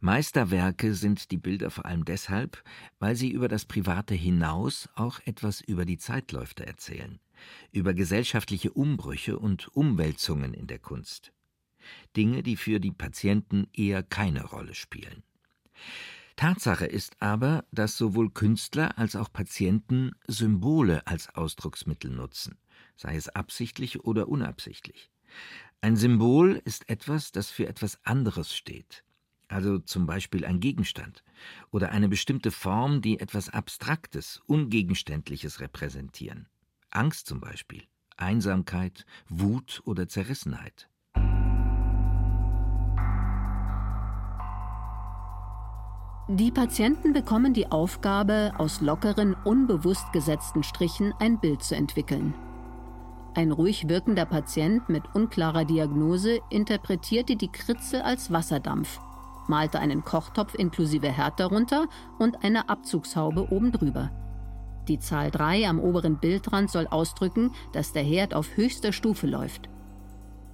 Meisterwerke 0.00 0.94
sind 0.94 1.30
die 1.30 1.36
Bilder 1.36 1.70
vor 1.70 1.84
allem 1.84 2.06
deshalb, 2.06 2.62
weil 2.98 3.16
sie 3.16 3.30
über 3.30 3.48
das 3.48 3.66
Private 3.66 4.14
hinaus 4.14 4.88
auch 4.94 5.20
etwas 5.26 5.60
über 5.60 5.84
die 5.84 5.98
Zeitläufe 5.98 6.66
erzählen, 6.66 7.20
über 7.70 7.92
gesellschaftliche 7.92 8.72
Umbrüche 8.72 9.38
und 9.38 9.68
Umwälzungen 9.76 10.54
in 10.54 10.66
der 10.66 10.78
Kunst. 10.78 11.32
Dinge, 12.16 12.42
die 12.42 12.56
für 12.56 12.80
die 12.80 12.92
Patienten 12.92 13.66
eher 13.74 14.02
keine 14.02 14.42
Rolle 14.42 14.74
spielen. 14.74 15.22
Tatsache 16.36 16.86
ist 16.86 17.20
aber, 17.20 17.64
dass 17.70 17.96
sowohl 17.96 18.30
Künstler 18.30 18.98
als 18.98 19.16
auch 19.16 19.32
Patienten 19.32 20.12
Symbole 20.26 21.06
als 21.06 21.28
Ausdrucksmittel 21.34 22.10
nutzen, 22.10 22.58
sei 22.96 23.16
es 23.16 23.28
absichtlich 23.28 24.04
oder 24.04 24.28
unabsichtlich. 24.28 25.10
Ein 25.80 25.96
Symbol 25.96 26.60
ist 26.64 26.88
etwas, 26.88 27.30
das 27.30 27.50
für 27.50 27.68
etwas 27.68 28.04
anderes 28.04 28.54
steht, 28.54 29.04
also 29.48 29.78
zum 29.78 30.06
Beispiel 30.06 30.44
ein 30.44 30.60
Gegenstand 30.60 31.22
oder 31.70 31.90
eine 31.90 32.08
bestimmte 32.08 32.50
Form, 32.50 33.00
die 33.02 33.20
etwas 33.20 33.50
Abstraktes, 33.50 34.40
Ungegenständliches 34.46 35.60
repräsentieren. 35.60 36.48
Angst 36.90 37.26
zum 37.26 37.40
Beispiel, 37.40 37.84
Einsamkeit, 38.16 39.04
Wut 39.28 39.82
oder 39.84 40.08
Zerrissenheit. 40.08 40.88
Die 46.28 46.50
Patienten 46.50 47.12
bekommen 47.12 47.52
die 47.52 47.70
Aufgabe, 47.70 48.52
aus 48.56 48.80
lockeren, 48.80 49.36
unbewusst 49.44 50.10
gesetzten 50.14 50.62
Strichen 50.62 51.12
ein 51.18 51.38
Bild 51.38 51.62
zu 51.62 51.76
entwickeln. 51.76 52.32
Ein 53.34 53.52
ruhig 53.52 53.90
wirkender 53.90 54.24
Patient 54.24 54.88
mit 54.88 55.02
unklarer 55.14 55.66
Diagnose 55.66 56.38
interpretierte 56.48 57.36
die 57.36 57.52
Kritze 57.52 58.06
als 58.06 58.32
Wasserdampf, 58.32 59.00
malte 59.48 59.80
einen 59.80 60.02
Kochtopf 60.02 60.54
inklusive 60.54 61.10
Herd 61.10 61.40
darunter 61.40 61.88
und 62.18 62.42
eine 62.42 62.70
Abzugshaube 62.70 63.52
oben 63.52 63.70
drüber. 63.70 64.10
Die 64.88 65.00
Zahl 65.00 65.30
3 65.30 65.68
am 65.68 65.78
oberen 65.78 66.20
Bildrand 66.20 66.70
soll 66.70 66.86
ausdrücken, 66.86 67.52
dass 67.74 67.92
der 67.92 68.02
Herd 68.02 68.32
auf 68.32 68.56
höchster 68.56 68.92
Stufe 68.92 69.26
läuft. 69.26 69.68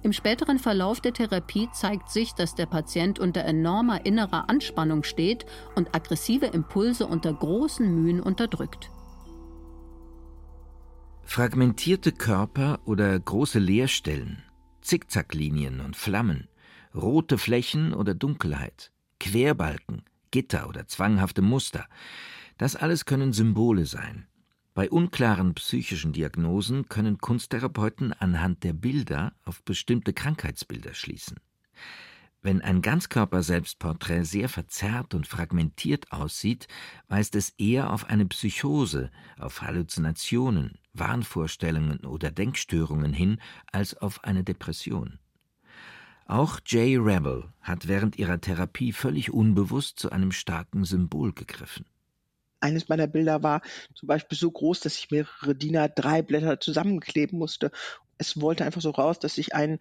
Im 0.03 0.13
späteren 0.13 0.57
Verlauf 0.57 0.99
der 0.99 1.13
Therapie 1.13 1.69
zeigt 1.73 2.09
sich, 2.09 2.33
dass 2.33 2.55
der 2.55 2.65
Patient 2.65 3.19
unter 3.19 3.41
enormer 3.41 4.05
innerer 4.05 4.49
Anspannung 4.49 5.03
steht 5.03 5.45
und 5.75 5.95
aggressive 5.95 6.47
Impulse 6.47 7.05
unter 7.05 7.31
großen 7.31 7.93
Mühen 7.93 8.19
unterdrückt. 8.19 8.89
Fragmentierte 11.23 12.11
Körper 12.11 12.79
oder 12.85 13.17
große 13.17 13.59
Leerstellen, 13.59 14.43
Zickzacklinien 14.81 15.79
und 15.79 15.95
Flammen, 15.95 16.47
rote 16.95 17.37
Flächen 17.37 17.93
oder 17.93 18.15
Dunkelheit, 18.15 18.91
Querbalken, 19.19 20.03
Gitter 20.31 20.67
oder 20.67 20.87
zwanghafte 20.87 21.43
Muster. 21.43 21.85
Das 22.57 22.75
alles 22.75 23.05
können 23.05 23.33
Symbole 23.33 23.85
sein. 23.85 24.27
Bei 24.73 24.89
unklaren 24.89 25.53
psychischen 25.53 26.13
Diagnosen 26.13 26.87
können 26.87 27.17
Kunsttherapeuten 27.17 28.13
anhand 28.13 28.63
der 28.63 28.71
Bilder 28.71 29.33
auf 29.43 29.63
bestimmte 29.63 30.13
Krankheitsbilder 30.13 30.93
schließen. 30.93 31.37
Wenn 32.41 32.61
ein 32.61 32.81
Ganzkörper-Selbstporträt 32.81 34.23
sehr 34.23 34.47
verzerrt 34.49 35.13
und 35.13 35.27
fragmentiert 35.27 36.11
aussieht, 36.11 36.67
weist 37.09 37.35
es 37.35 37.49
eher 37.57 37.91
auf 37.91 38.05
eine 38.05 38.25
Psychose, 38.25 39.11
auf 39.37 39.61
Halluzinationen, 39.61 40.79
Wahnvorstellungen 40.93 41.99
oder 42.05 42.31
Denkstörungen 42.31 43.13
hin, 43.13 43.39
als 43.71 43.95
auf 43.95 44.23
eine 44.23 44.43
Depression. 44.43 45.19
Auch 46.25 46.61
Jay 46.65 46.95
Rebel 46.95 47.51
hat 47.59 47.89
während 47.89 48.17
ihrer 48.17 48.39
Therapie 48.39 48.93
völlig 48.93 49.31
unbewusst 49.31 49.99
zu 49.99 50.11
einem 50.11 50.31
starken 50.31 50.85
Symbol 50.85 51.33
gegriffen. 51.33 51.85
Eines 52.61 52.89
meiner 52.89 53.07
Bilder 53.07 53.43
war 53.43 53.61
zum 53.95 54.07
Beispiel 54.07 54.37
so 54.37 54.51
groß, 54.51 54.79
dass 54.81 54.97
ich 54.97 55.11
mehrere 55.11 55.55
DIN 55.55 55.77
A3 55.77 56.21
Blätter 56.21 56.59
zusammenkleben 56.59 57.37
musste. 57.39 57.71
Es 58.17 58.39
wollte 58.39 58.65
einfach 58.65 58.81
so 58.81 58.91
raus, 58.91 59.19
dass 59.19 59.37
ich 59.37 59.55
ein 59.55 59.79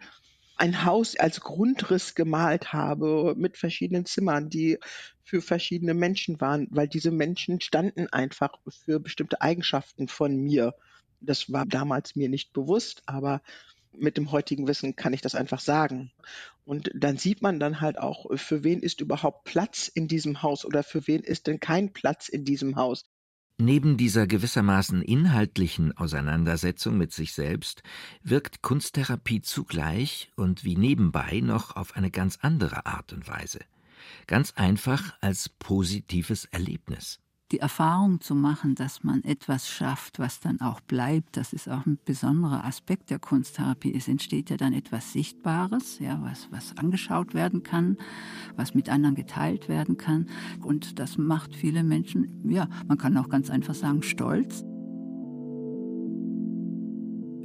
ein 0.56 0.84
Haus 0.84 1.16
als 1.16 1.40
Grundriss 1.40 2.14
gemalt 2.14 2.72
habe 2.74 3.34
mit 3.36 3.56
verschiedenen 3.56 4.04
Zimmern, 4.04 4.50
die 4.50 4.78
für 5.24 5.40
verschiedene 5.40 5.94
Menschen 5.94 6.40
waren, 6.40 6.68
weil 6.70 6.86
diese 6.88 7.10
Menschen 7.10 7.60
standen 7.62 8.08
einfach 8.08 8.52
für 8.68 9.00
bestimmte 9.00 9.40
Eigenschaften 9.40 10.06
von 10.08 10.36
mir. 10.36 10.74
Das 11.20 11.50
war 11.50 11.64
damals 11.66 12.14
mir 12.14 12.28
nicht 12.28 12.52
bewusst, 12.52 13.02
aber 13.06 13.40
mit 13.92 14.16
dem 14.16 14.30
heutigen 14.32 14.66
Wissen 14.66 14.96
kann 14.96 15.12
ich 15.12 15.20
das 15.20 15.34
einfach 15.34 15.60
sagen. 15.60 16.10
Und 16.64 16.90
dann 16.94 17.16
sieht 17.16 17.42
man 17.42 17.60
dann 17.60 17.80
halt 17.80 17.98
auch, 17.98 18.26
für 18.36 18.64
wen 18.64 18.80
ist 18.80 19.00
überhaupt 19.00 19.44
Platz 19.44 19.88
in 19.88 20.08
diesem 20.08 20.42
Haus 20.42 20.64
oder 20.64 20.82
für 20.82 21.06
wen 21.06 21.22
ist 21.22 21.46
denn 21.46 21.60
kein 21.60 21.92
Platz 21.92 22.28
in 22.28 22.44
diesem 22.44 22.76
Haus. 22.76 23.04
Neben 23.58 23.98
dieser 23.98 24.26
gewissermaßen 24.26 25.02
inhaltlichen 25.02 25.94
Auseinandersetzung 25.96 26.96
mit 26.96 27.12
sich 27.12 27.34
selbst 27.34 27.82
wirkt 28.22 28.62
Kunsttherapie 28.62 29.42
zugleich 29.42 30.30
und 30.34 30.64
wie 30.64 30.76
nebenbei 30.76 31.40
noch 31.40 31.76
auf 31.76 31.94
eine 31.94 32.10
ganz 32.10 32.38
andere 32.40 32.86
Art 32.86 33.12
und 33.12 33.28
Weise. 33.28 33.60
Ganz 34.26 34.52
einfach 34.56 35.14
als 35.20 35.50
positives 35.50 36.46
Erlebnis 36.46 37.20
die 37.52 37.58
Erfahrung 37.58 38.20
zu 38.20 38.34
machen, 38.34 38.74
dass 38.74 39.02
man 39.02 39.24
etwas 39.24 39.68
schafft, 39.68 40.18
was 40.18 40.40
dann 40.40 40.60
auch 40.60 40.80
bleibt, 40.80 41.36
das 41.36 41.52
ist 41.52 41.68
auch 41.68 41.84
ein 41.84 41.98
besonderer 42.04 42.64
Aspekt 42.64 43.10
der 43.10 43.18
Kunsttherapie. 43.18 43.94
Es 43.94 44.08
entsteht 44.08 44.50
ja 44.50 44.56
dann 44.56 44.72
etwas 44.72 45.12
Sichtbares, 45.12 45.98
ja, 45.98 46.20
was, 46.22 46.48
was 46.52 46.76
angeschaut 46.76 47.34
werden 47.34 47.62
kann, 47.62 47.96
was 48.56 48.74
mit 48.74 48.88
anderen 48.88 49.16
geteilt 49.16 49.68
werden 49.68 49.96
kann. 49.96 50.26
Und 50.62 50.98
das 50.98 51.18
macht 51.18 51.56
viele 51.56 51.82
Menschen, 51.82 52.48
ja, 52.48 52.68
man 52.86 52.98
kann 52.98 53.16
auch 53.16 53.28
ganz 53.28 53.50
einfach 53.50 53.74
sagen, 53.74 54.02
stolz. 54.02 54.64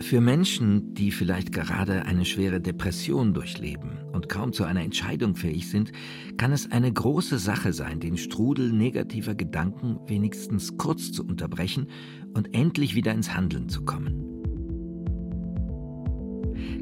Für 0.07 0.21
Menschen, 0.21 0.93
die 0.93 1.09
vielleicht 1.09 1.51
gerade 1.51 2.05
eine 2.05 2.25
schwere 2.25 2.61
Depression 2.61 3.33
durchleben 3.33 3.97
und 4.13 4.29
kaum 4.29 4.53
zu 4.53 4.63
einer 4.63 4.83
Entscheidung 4.83 5.35
fähig 5.35 5.67
sind, 5.67 5.91
kann 6.37 6.51
es 6.51 6.71
eine 6.71 6.93
große 6.93 7.39
Sache 7.39 7.73
sein, 7.73 7.99
den 7.99 8.15
Strudel 8.15 8.71
negativer 8.71 9.33
Gedanken 9.33 9.97
wenigstens 10.05 10.77
kurz 10.77 11.11
zu 11.11 11.25
unterbrechen 11.25 11.87
und 12.35 12.53
endlich 12.53 12.93
wieder 12.93 13.13
ins 13.13 13.35
Handeln 13.35 13.67
zu 13.67 13.83
kommen. 13.83 14.23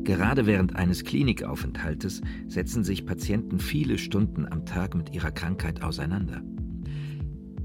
Gerade 0.03 0.45
während 0.45 0.75
eines 0.75 1.05
Klinikaufenthaltes 1.05 2.19
setzen 2.49 2.83
sich 2.83 3.05
Patienten 3.05 3.59
viele 3.59 3.99
Stunden 3.99 4.51
am 4.51 4.65
Tag 4.65 4.95
mit 4.95 5.15
ihrer 5.15 5.31
Krankheit 5.31 5.81
auseinander. 5.81 6.41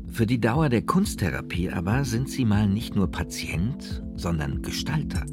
Für 0.06 0.24
die 0.24 0.40
Dauer 0.40 0.68
der 0.68 0.82
Kunsttherapie 0.82 1.70
aber 1.70 2.04
sind 2.04 2.30
sie 2.30 2.44
mal 2.44 2.68
nicht 2.68 2.94
nur 2.94 3.10
Patient, 3.10 4.04
sondern 4.14 4.62
Gestalter. 4.62 5.26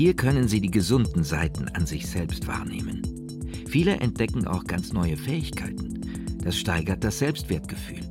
Hier 0.00 0.16
können 0.16 0.48
sie 0.48 0.62
die 0.62 0.70
gesunden 0.70 1.24
Seiten 1.24 1.68
an 1.74 1.84
sich 1.84 2.06
selbst 2.06 2.46
wahrnehmen. 2.46 3.02
Viele 3.68 4.00
entdecken 4.00 4.46
auch 4.46 4.64
ganz 4.64 4.94
neue 4.94 5.18
Fähigkeiten. 5.18 6.00
Das 6.42 6.56
steigert 6.56 7.04
das 7.04 7.18
Selbstwertgefühl. 7.18 8.10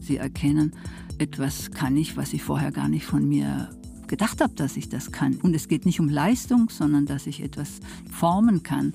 Sie 0.00 0.16
erkennen, 0.16 0.72
etwas 1.18 1.70
kann 1.70 1.96
ich, 1.96 2.16
was 2.16 2.32
ich 2.32 2.42
vorher 2.42 2.72
gar 2.72 2.88
nicht 2.88 3.06
von 3.06 3.28
mir 3.28 3.70
gedacht 4.08 4.40
habe, 4.40 4.52
dass 4.54 4.76
ich 4.76 4.88
das 4.88 5.12
kann. 5.12 5.36
Und 5.36 5.54
es 5.54 5.68
geht 5.68 5.86
nicht 5.86 6.00
um 6.00 6.08
Leistung, 6.08 6.70
sondern 6.70 7.06
dass 7.06 7.28
ich 7.28 7.40
etwas 7.40 7.78
formen 8.10 8.64
kann 8.64 8.94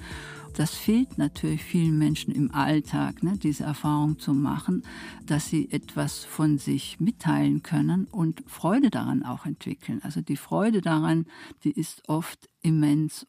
das 0.56 0.74
fehlt 0.74 1.18
natürlich 1.18 1.64
vielen 1.64 1.98
Menschen 1.98 2.34
im 2.34 2.52
Alltag, 2.52 3.24
ne, 3.24 3.38
diese 3.38 3.66
Erfahrung 3.66 4.20
zu 4.20 4.34
machen, 4.34 4.84
dass 5.26 5.50
sie 5.50 5.70
etwas 5.72 6.24
von 6.24 6.58
sich 6.58 7.00
mitteilen 7.00 7.62
können 7.62 8.06
und 8.06 8.44
Freude 8.48 8.90
daran 8.90 9.24
auch 9.24 9.46
entwickeln. 9.46 10.02
Also 10.02 10.22
die 10.22 10.38
Freude 10.38 10.82
daran, 10.82 11.26
die 11.64 11.72
ist 11.72 12.08
oft 12.08 12.50
immens. 12.62 13.28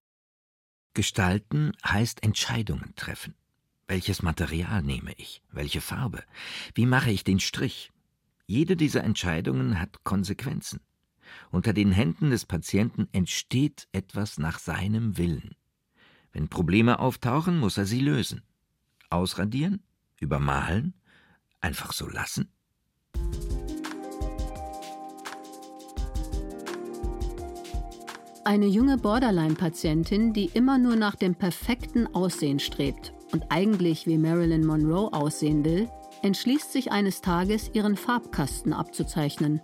Gestalten 0.94 1.72
heißt 1.84 2.22
Entscheidungen 2.22 2.94
treffen. 2.94 3.34
Welches 3.88 4.22
Material 4.22 4.82
nehme 4.82 5.12
ich? 5.16 5.42
Welche 5.50 5.80
Farbe? 5.80 6.22
Wie 6.74 6.86
mache 6.86 7.10
ich 7.10 7.24
den 7.24 7.40
Strich? 7.40 7.90
Jede 8.46 8.76
dieser 8.76 9.02
Entscheidungen 9.02 9.80
hat 9.80 10.04
Konsequenzen. 10.04 10.80
Unter 11.50 11.72
den 11.72 11.90
Händen 11.90 12.30
des 12.30 12.46
Patienten 12.46 13.08
entsteht 13.10 13.88
etwas 13.92 14.38
nach 14.38 14.60
seinem 14.60 15.18
Willen. 15.18 15.56
Wenn 16.36 16.48
Probleme 16.48 16.98
auftauchen, 16.98 17.58
muss 17.58 17.78
er 17.78 17.86
sie 17.86 18.00
lösen. 18.00 18.42
Ausradieren? 19.08 19.82
Übermalen? 20.20 20.92
Einfach 21.62 21.94
so 21.94 22.06
lassen? 22.10 22.50
Eine 28.44 28.66
junge 28.66 28.98
Borderline-Patientin, 28.98 30.34
die 30.34 30.50
immer 30.52 30.76
nur 30.76 30.96
nach 30.96 31.14
dem 31.14 31.36
perfekten 31.36 32.06
Aussehen 32.14 32.58
strebt 32.58 33.14
und 33.32 33.50
eigentlich 33.50 34.06
wie 34.06 34.18
Marilyn 34.18 34.66
Monroe 34.66 35.14
aussehen 35.14 35.64
will, 35.64 35.88
entschließt 36.20 36.70
sich 36.70 36.92
eines 36.92 37.22
Tages, 37.22 37.70
ihren 37.72 37.96
Farbkasten 37.96 38.74
abzuzeichnen. 38.74 39.62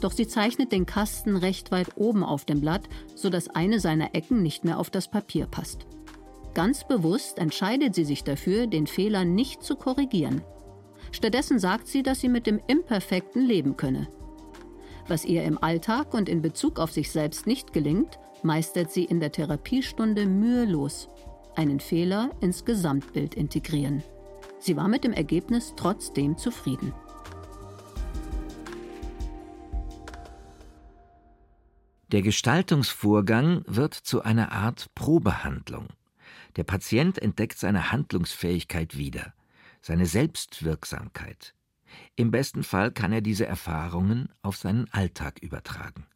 Doch 0.00 0.12
sie 0.12 0.26
zeichnet 0.26 0.72
den 0.72 0.86
Kasten 0.86 1.36
recht 1.36 1.70
weit 1.72 1.98
oben 1.98 2.24
auf 2.24 2.46
dem 2.46 2.62
Blatt, 2.62 2.88
sodass 3.14 3.48
eine 3.48 3.80
seiner 3.80 4.14
Ecken 4.14 4.42
nicht 4.42 4.64
mehr 4.64 4.78
auf 4.78 4.88
das 4.88 5.10
Papier 5.10 5.46
passt. 5.46 5.89
Ganz 6.54 6.86
bewusst 6.86 7.38
entscheidet 7.38 7.94
sie 7.94 8.04
sich 8.04 8.24
dafür, 8.24 8.66
den 8.66 8.86
Fehler 8.86 9.24
nicht 9.24 9.62
zu 9.62 9.76
korrigieren. 9.76 10.42
Stattdessen 11.12 11.58
sagt 11.58 11.86
sie, 11.86 12.02
dass 12.02 12.20
sie 12.20 12.28
mit 12.28 12.46
dem 12.46 12.60
Imperfekten 12.66 13.44
leben 13.44 13.76
könne. 13.76 14.08
Was 15.08 15.24
ihr 15.24 15.44
im 15.44 15.62
Alltag 15.62 16.14
und 16.14 16.28
in 16.28 16.42
Bezug 16.42 16.78
auf 16.78 16.92
sich 16.92 17.10
selbst 17.10 17.46
nicht 17.46 17.72
gelingt, 17.72 18.18
meistert 18.42 18.92
sie 18.92 19.04
in 19.04 19.20
der 19.20 19.32
Therapiestunde 19.32 20.26
mühelos. 20.26 21.08
Einen 21.56 21.80
Fehler 21.80 22.30
ins 22.40 22.64
Gesamtbild 22.64 23.34
integrieren. 23.34 24.02
Sie 24.58 24.76
war 24.76 24.88
mit 24.88 25.04
dem 25.04 25.12
Ergebnis 25.12 25.74
trotzdem 25.76 26.36
zufrieden. 26.36 26.92
Der 32.12 32.22
Gestaltungsvorgang 32.22 33.62
wird 33.66 33.94
zu 33.94 34.22
einer 34.22 34.52
Art 34.52 34.92
Probehandlung. 34.94 35.88
Der 36.56 36.64
Patient 36.64 37.18
entdeckt 37.18 37.58
seine 37.58 37.92
Handlungsfähigkeit 37.92 38.96
wieder, 38.96 39.34
seine 39.80 40.06
Selbstwirksamkeit. 40.06 41.54
Im 42.16 42.30
besten 42.30 42.62
Fall 42.62 42.92
kann 42.92 43.12
er 43.12 43.20
diese 43.20 43.46
Erfahrungen 43.46 44.28
auf 44.42 44.56
seinen 44.56 44.88
Alltag 44.92 45.40
übertragen. 45.40 46.06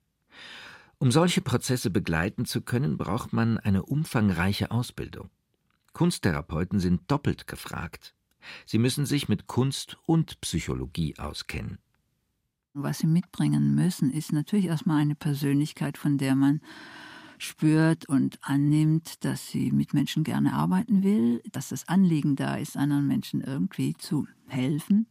Um 0.99 1.11
solche 1.11 1.40
Prozesse 1.40 1.90
begleiten 1.90 2.44
zu 2.44 2.62
können, 2.62 2.97
braucht 2.97 3.33
man 3.33 3.59
eine 3.59 3.85
umfangreiche 3.85 4.70
Ausbildung. 4.70 5.31
Kunsttherapeuten 5.92 6.81
sind 6.81 7.03
doppelt 7.11 7.47
gefragt. 7.47 8.14
Sie 8.66 8.79
müssen 8.79 9.07
sich 9.07 9.29
mit 9.29 9.47
Kunst 9.47 9.97
und 10.07 10.40
Psychologie 10.40 11.18
auskennen. 11.18 11.79
Was 12.75 12.99
sie 12.99 13.07
mitbringen 13.07 13.75
müssen, 13.75 14.11
ist 14.11 14.33
natürlich 14.33 14.66
erstmal 14.66 15.01
eine 15.01 15.14
Persönlichkeit, 15.14 15.97
von 15.97 16.18
der 16.18 16.35
man 16.35 16.61
spürt 17.38 18.09
und 18.09 18.38
annimmt, 18.42 19.25
dass 19.25 19.49
sie 19.49 19.70
mit 19.70 19.94
Menschen 19.94 20.25
gerne 20.25 20.55
arbeiten 20.55 21.03
will, 21.03 21.42
dass 21.53 21.68
das 21.68 21.88
Anliegen 21.88 22.37
da 22.37 22.57
ist, 22.57 22.77
anderen 22.77 23.07
Menschen 23.07 23.40
irgendwie 23.40 23.94
zu 23.94 24.27
helfen. 24.47 25.07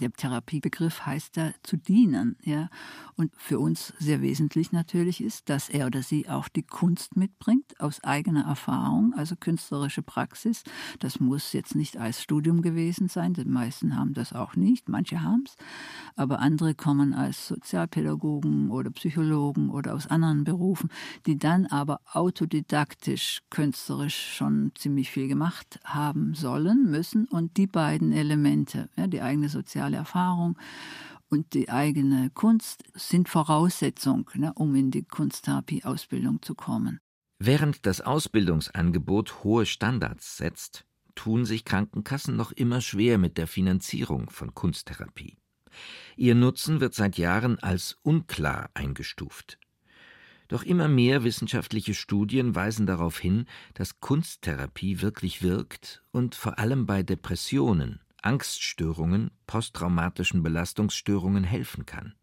Der 0.00 0.10
Therapiebegriff 0.10 1.04
heißt 1.04 1.36
da 1.36 1.52
zu 1.62 1.76
dienen, 1.76 2.36
ja. 2.42 2.68
Und 3.14 3.32
für 3.36 3.58
uns 3.58 3.92
sehr 3.98 4.22
wesentlich 4.22 4.72
natürlich 4.72 5.22
ist, 5.22 5.50
dass 5.50 5.68
er 5.68 5.86
oder 5.86 6.02
sie 6.02 6.28
auch 6.28 6.48
die 6.48 6.62
Kunst 6.62 7.16
mitbringt, 7.16 7.78
aus 7.78 8.02
eigener 8.02 8.44
Erfahrung, 8.44 9.12
also 9.14 9.36
künstlerische 9.36 10.02
Praxis. 10.02 10.62
Das 10.98 11.20
muss 11.20 11.52
jetzt 11.52 11.74
nicht 11.74 11.98
als 11.98 12.22
Studium 12.22 12.62
gewesen 12.62 13.08
sein. 13.08 13.34
Die 13.34 13.44
meisten 13.44 13.96
haben 13.96 14.14
das 14.14 14.32
auch 14.32 14.56
nicht. 14.56 14.88
Manche 14.88 15.22
haben 15.22 15.44
es. 15.46 15.56
Aber 16.16 16.38
andere 16.38 16.74
kommen 16.74 17.12
als 17.12 17.48
Sozialpädagogen 17.48 18.70
oder 18.70 18.90
Psychologen 18.90 19.68
oder 19.70 19.94
aus 19.94 20.06
anderen 20.06 20.44
Berufen, 20.44 20.88
die 21.26 21.38
dann 21.38 21.66
aber 21.66 22.00
autodidaktisch, 22.12 23.40
künstlerisch 23.50 24.36
schon 24.36 24.72
ziemlich 24.74 25.10
viel 25.10 25.28
gemacht 25.28 25.80
haben 25.84 26.34
sollen, 26.34 26.90
müssen. 26.90 27.26
Und 27.26 27.56
die 27.56 27.66
beiden 27.66 28.12
Elemente, 28.12 28.88
ja, 28.96 29.06
die 29.06 29.20
eigene 29.20 29.48
Sozial 29.48 29.81
soziale 29.82 29.96
Erfahrung 29.96 30.56
und 31.28 31.54
die 31.54 31.68
eigene 31.68 32.30
Kunst 32.30 32.84
sind 32.94 33.28
Voraussetzung, 33.28 34.30
ne, 34.34 34.52
um 34.54 34.74
in 34.76 34.90
die 34.90 35.02
Kunsttherapie-Ausbildung 35.02 36.40
zu 36.42 36.54
kommen. 36.54 37.00
Während 37.38 37.86
das 37.86 38.00
Ausbildungsangebot 38.00 39.42
hohe 39.42 39.66
Standards 39.66 40.36
setzt, 40.36 40.84
tun 41.16 41.44
sich 41.44 41.64
Krankenkassen 41.64 42.36
noch 42.36 42.52
immer 42.52 42.80
schwer 42.80 43.18
mit 43.18 43.38
der 43.38 43.48
Finanzierung 43.48 44.30
von 44.30 44.54
Kunsttherapie. 44.54 45.36
Ihr 46.16 46.34
Nutzen 46.34 46.80
wird 46.80 46.94
seit 46.94 47.18
Jahren 47.18 47.58
als 47.58 47.98
unklar 48.02 48.70
eingestuft. 48.74 49.58
Doch 50.48 50.62
immer 50.62 50.86
mehr 50.86 51.24
wissenschaftliche 51.24 51.94
Studien 51.94 52.54
weisen 52.54 52.86
darauf 52.86 53.18
hin, 53.18 53.46
dass 53.74 54.00
Kunsttherapie 54.00 55.00
wirklich 55.00 55.42
wirkt 55.42 56.04
und 56.12 56.34
vor 56.34 56.58
allem 56.58 56.84
bei 56.84 57.02
Depressionen, 57.02 58.01
Angststörungen, 58.22 59.30
posttraumatischen 59.46 60.42
Belastungsstörungen 60.42 61.44
helfen 61.44 61.86
kann. 61.86 62.14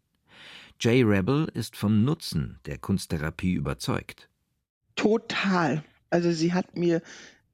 Jay 0.80 1.02
Rebel 1.02 1.48
ist 1.52 1.76
vom 1.76 2.04
Nutzen 2.04 2.58
der 2.64 2.78
Kunsttherapie 2.78 3.52
überzeugt. 3.52 4.30
Total. 4.96 5.84
Also 6.08 6.32
sie 6.32 6.54
hat 6.54 6.76
mir 6.76 7.02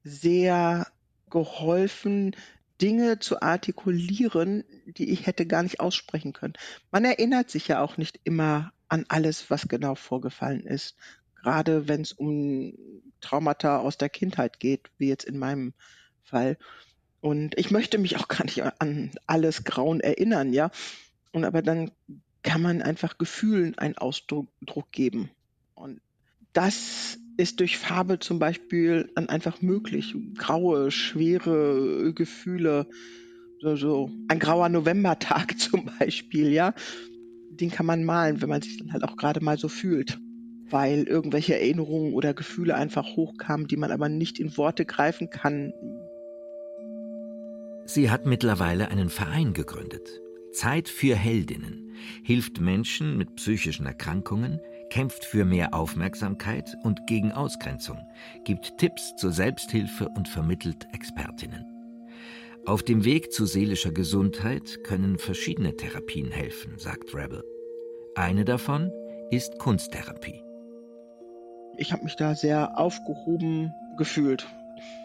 sehr 0.03 0.87
geholfen, 1.29 2.35
Dinge 2.81 3.19
zu 3.19 3.41
artikulieren, 3.41 4.63
die 4.85 5.09
ich 5.09 5.25
hätte 5.25 5.45
gar 5.45 5.63
nicht 5.63 5.79
aussprechen 5.79 6.33
können. 6.33 6.53
Man 6.91 7.05
erinnert 7.05 7.49
sich 7.49 7.67
ja 7.67 7.81
auch 7.81 7.97
nicht 7.97 8.19
immer 8.23 8.71
an 8.87 9.05
alles, 9.09 9.49
was 9.49 9.67
genau 9.67 9.95
vorgefallen 9.95 10.65
ist. 10.65 10.95
Gerade 11.35 11.87
wenn 11.87 12.01
es 12.01 12.13
um 12.13 12.73
Traumata 13.19 13.79
aus 13.79 13.97
der 13.97 14.09
Kindheit 14.09 14.59
geht, 14.59 14.91
wie 14.97 15.07
jetzt 15.07 15.25
in 15.25 15.37
meinem 15.37 15.73
Fall. 16.23 16.57
Und 17.21 17.57
ich 17.57 17.71
möchte 17.71 17.97
mich 17.97 18.17
auch 18.17 18.27
gar 18.27 18.45
nicht 18.45 18.61
an 18.79 19.11
alles 19.25 19.63
Grauen 19.63 19.99
erinnern, 19.99 20.53
ja. 20.53 20.71
Und 21.31 21.45
aber 21.45 21.61
dann 21.61 21.91
kann 22.43 22.61
man 22.61 22.81
einfach 22.81 23.17
Gefühlen 23.17 23.77
einen 23.77 23.97
Ausdruck 23.97 24.47
geben. 24.91 25.29
Und 25.75 25.99
das 26.53 27.19
ist 27.37 27.59
durch 27.59 27.77
Farbe 27.77 28.19
zum 28.19 28.39
Beispiel 28.39 29.11
dann 29.15 29.29
einfach 29.29 29.61
möglich. 29.61 30.15
Graue, 30.35 30.89
schwere 30.91 32.13
Gefühle, 32.13 32.87
so, 33.59 33.75
so 33.75 34.11
ein 34.27 34.39
grauer 34.39 34.69
Novembertag 34.69 35.59
zum 35.59 35.89
Beispiel, 35.99 36.51
ja. 36.51 36.73
Den 37.49 37.71
kann 37.71 37.85
man 37.85 38.03
malen, 38.03 38.41
wenn 38.41 38.49
man 38.49 38.61
sich 38.61 38.77
dann 38.77 38.93
halt 38.93 39.03
auch 39.03 39.17
gerade 39.17 39.43
mal 39.43 39.57
so 39.57 39.67
fühlt. 39.67 40.19
Weil 40.69 41.03
irgendwelche 41.03 41.55
Erinnerungen 41.55 42.13
oder 42.13 42.33
Gefühle 42.33 42.75
einfach 42.75 43.15
hochkamen, 43.15 43.67
die 43.67 43.77
man 43.77 43.91
aber 43.91 44.09
nicht 44.09 44.37
in 44.37 44.57
Worte 44.57 44.85
greifen 44.85 45.29
kann, 45.29 45.73
Sie 47.87 48.11
hat 48.11 48.25
mittlerweile 48.25 48.89
einen 48.89 49.09
Verein 49.09 49.53
gegründet. 49.53 50.21
Zeit 50.51 50.89
für 50.89 51.15
Heldinnen, 51.15 51.93
hilft 52.21 52.59
Menschen 52.59 53.17
mit 53.17 53.35
psychischen 53.37 53.85
Erkrankungen, 53.85 54.59
kämpft 54.89 55.23
für 55.23 55.45
mehr 55.45 55.73
Aufmerksamkeit 55.73 56.75
und 56.83 57.07
gegen 57.07 57.31
Ausgrenzung, 57.31 57.97
gibt 58.43 58.77
Tipps 58.77 59.15
zur 59.15 59.31
Selbsthilfe 59.31 60.09
und 60.09 60.27
vermittelt 60.27 60.85
Expertinnen. 60.93 61.65
Auf 62.65 62.83
dem 62.83 63.05
Weg 63.05 63.31
zu 63.31 63.45
seelischer 63.45 63.93
Gesundheit 63.93 64.83
können 64.83 65.17
verschiedene 65.17 65.73
Therapien 65.77 66.29
helfen, 66.29 66.77
sagt 66.77 67.15
Rebel. 67.15 67.41
Eine 68.15 68.43
davon 68.43 68.91
ist 69.31 69.59
Kunsttherapie. 69.59 70.43
Ich 71.77 71.93
habe 71.93 72.03
mich 72.03 72.17
da 72.17 72.35
sehr 72.35 72.77
aufgehoben 72.77 73.71
gefühlt 73.97 74.45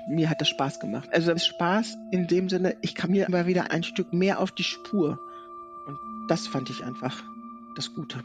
mir 0.09 0.29
hat 0.31 0.41
das 0.41 0.49
Spaß 0.49 0.81
gemacht. 0.81 1.09
Also 1.13 1.37
Spaß 1.37 1.97
in 2.11 2.27
dem 2.27 2.49
Sinne, 2.49 2.77
ich 2.83 2.95
kam 2.95 3.11
mir 3.11 3.27
immer 3.27 3.47
wieder 3.47 3.71
ein 3.71 3.83
Stück 3.83 4.13
mehr 4.13 4.41
auf 4.41 4.53
die 4.53 4.65
Spur. 4.65 5.19
Und 5.87 5.99
das 6.29 6.47
fand 6.47 6.71
ich 6.71 6.85
einfach 6.85 7.23
das 7.77 7.95
Gute. 7.95 8.23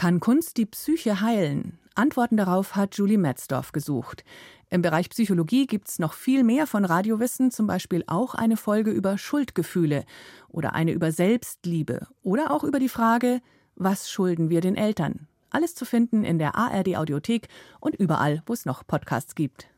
Kann 0.00 0.18
Kunst 0.18 0.56
die 0.56 0.64
Psyche 0.64 1.20
heilen? 1.20 1.78
Antworten 1.94 2.38
darauf 2.38 2.74
hat 2.74 2.96
Julie 2.96 3.18
Metzdorf 3.18 3.72
gesucht. 3.72 4.24
Im 4.72 4.82
Bereich 4.82 5.10
Psychologie 5.10 5.66
gibt's 5.66 5.98
noch 5.98 6.12
viel 6.12 6.44
mehr 6.44 6.68
von 6.68 6.84
Radiowissen, 6.84 7.50
zum 7.50 7.66
Beispiel 7.66 8.04
auch 8.06 8.36
eine 8.36 8.56
Folge 8.56 8.92
über 8.92 9.18
Schuldgefühle 9.18 10.04
oder 10.48 10.74
eine 10.74 10.92
über 10.92 11.10
Selbstliebe 11.10 12.06
oder 12.22 12.52
auch 12.52 12.62
über 12.62 12.78
die 12.78 12.88
Frage, 12.88 13.40
was 13.74 14.08
schulden 14.08 14.48
wir 14.48 14.60
den 14.60 14.76
Eltern? 14.76 15.26
Alles 15.50 15.74
zu 15.74 15.84
finden 15.84 16.22
in 16.22 16.38
der 16.38 16.54
ARD 16.54 16.96
Audiothek 16.96 17.48
und 17.80 17.96
überall, 17.96 18.44
wo 18.46 18.52
es 18.52 18.64
noch 18.64 18.86
Podcasts 18.86 19.34
gibt. 19.34 19.68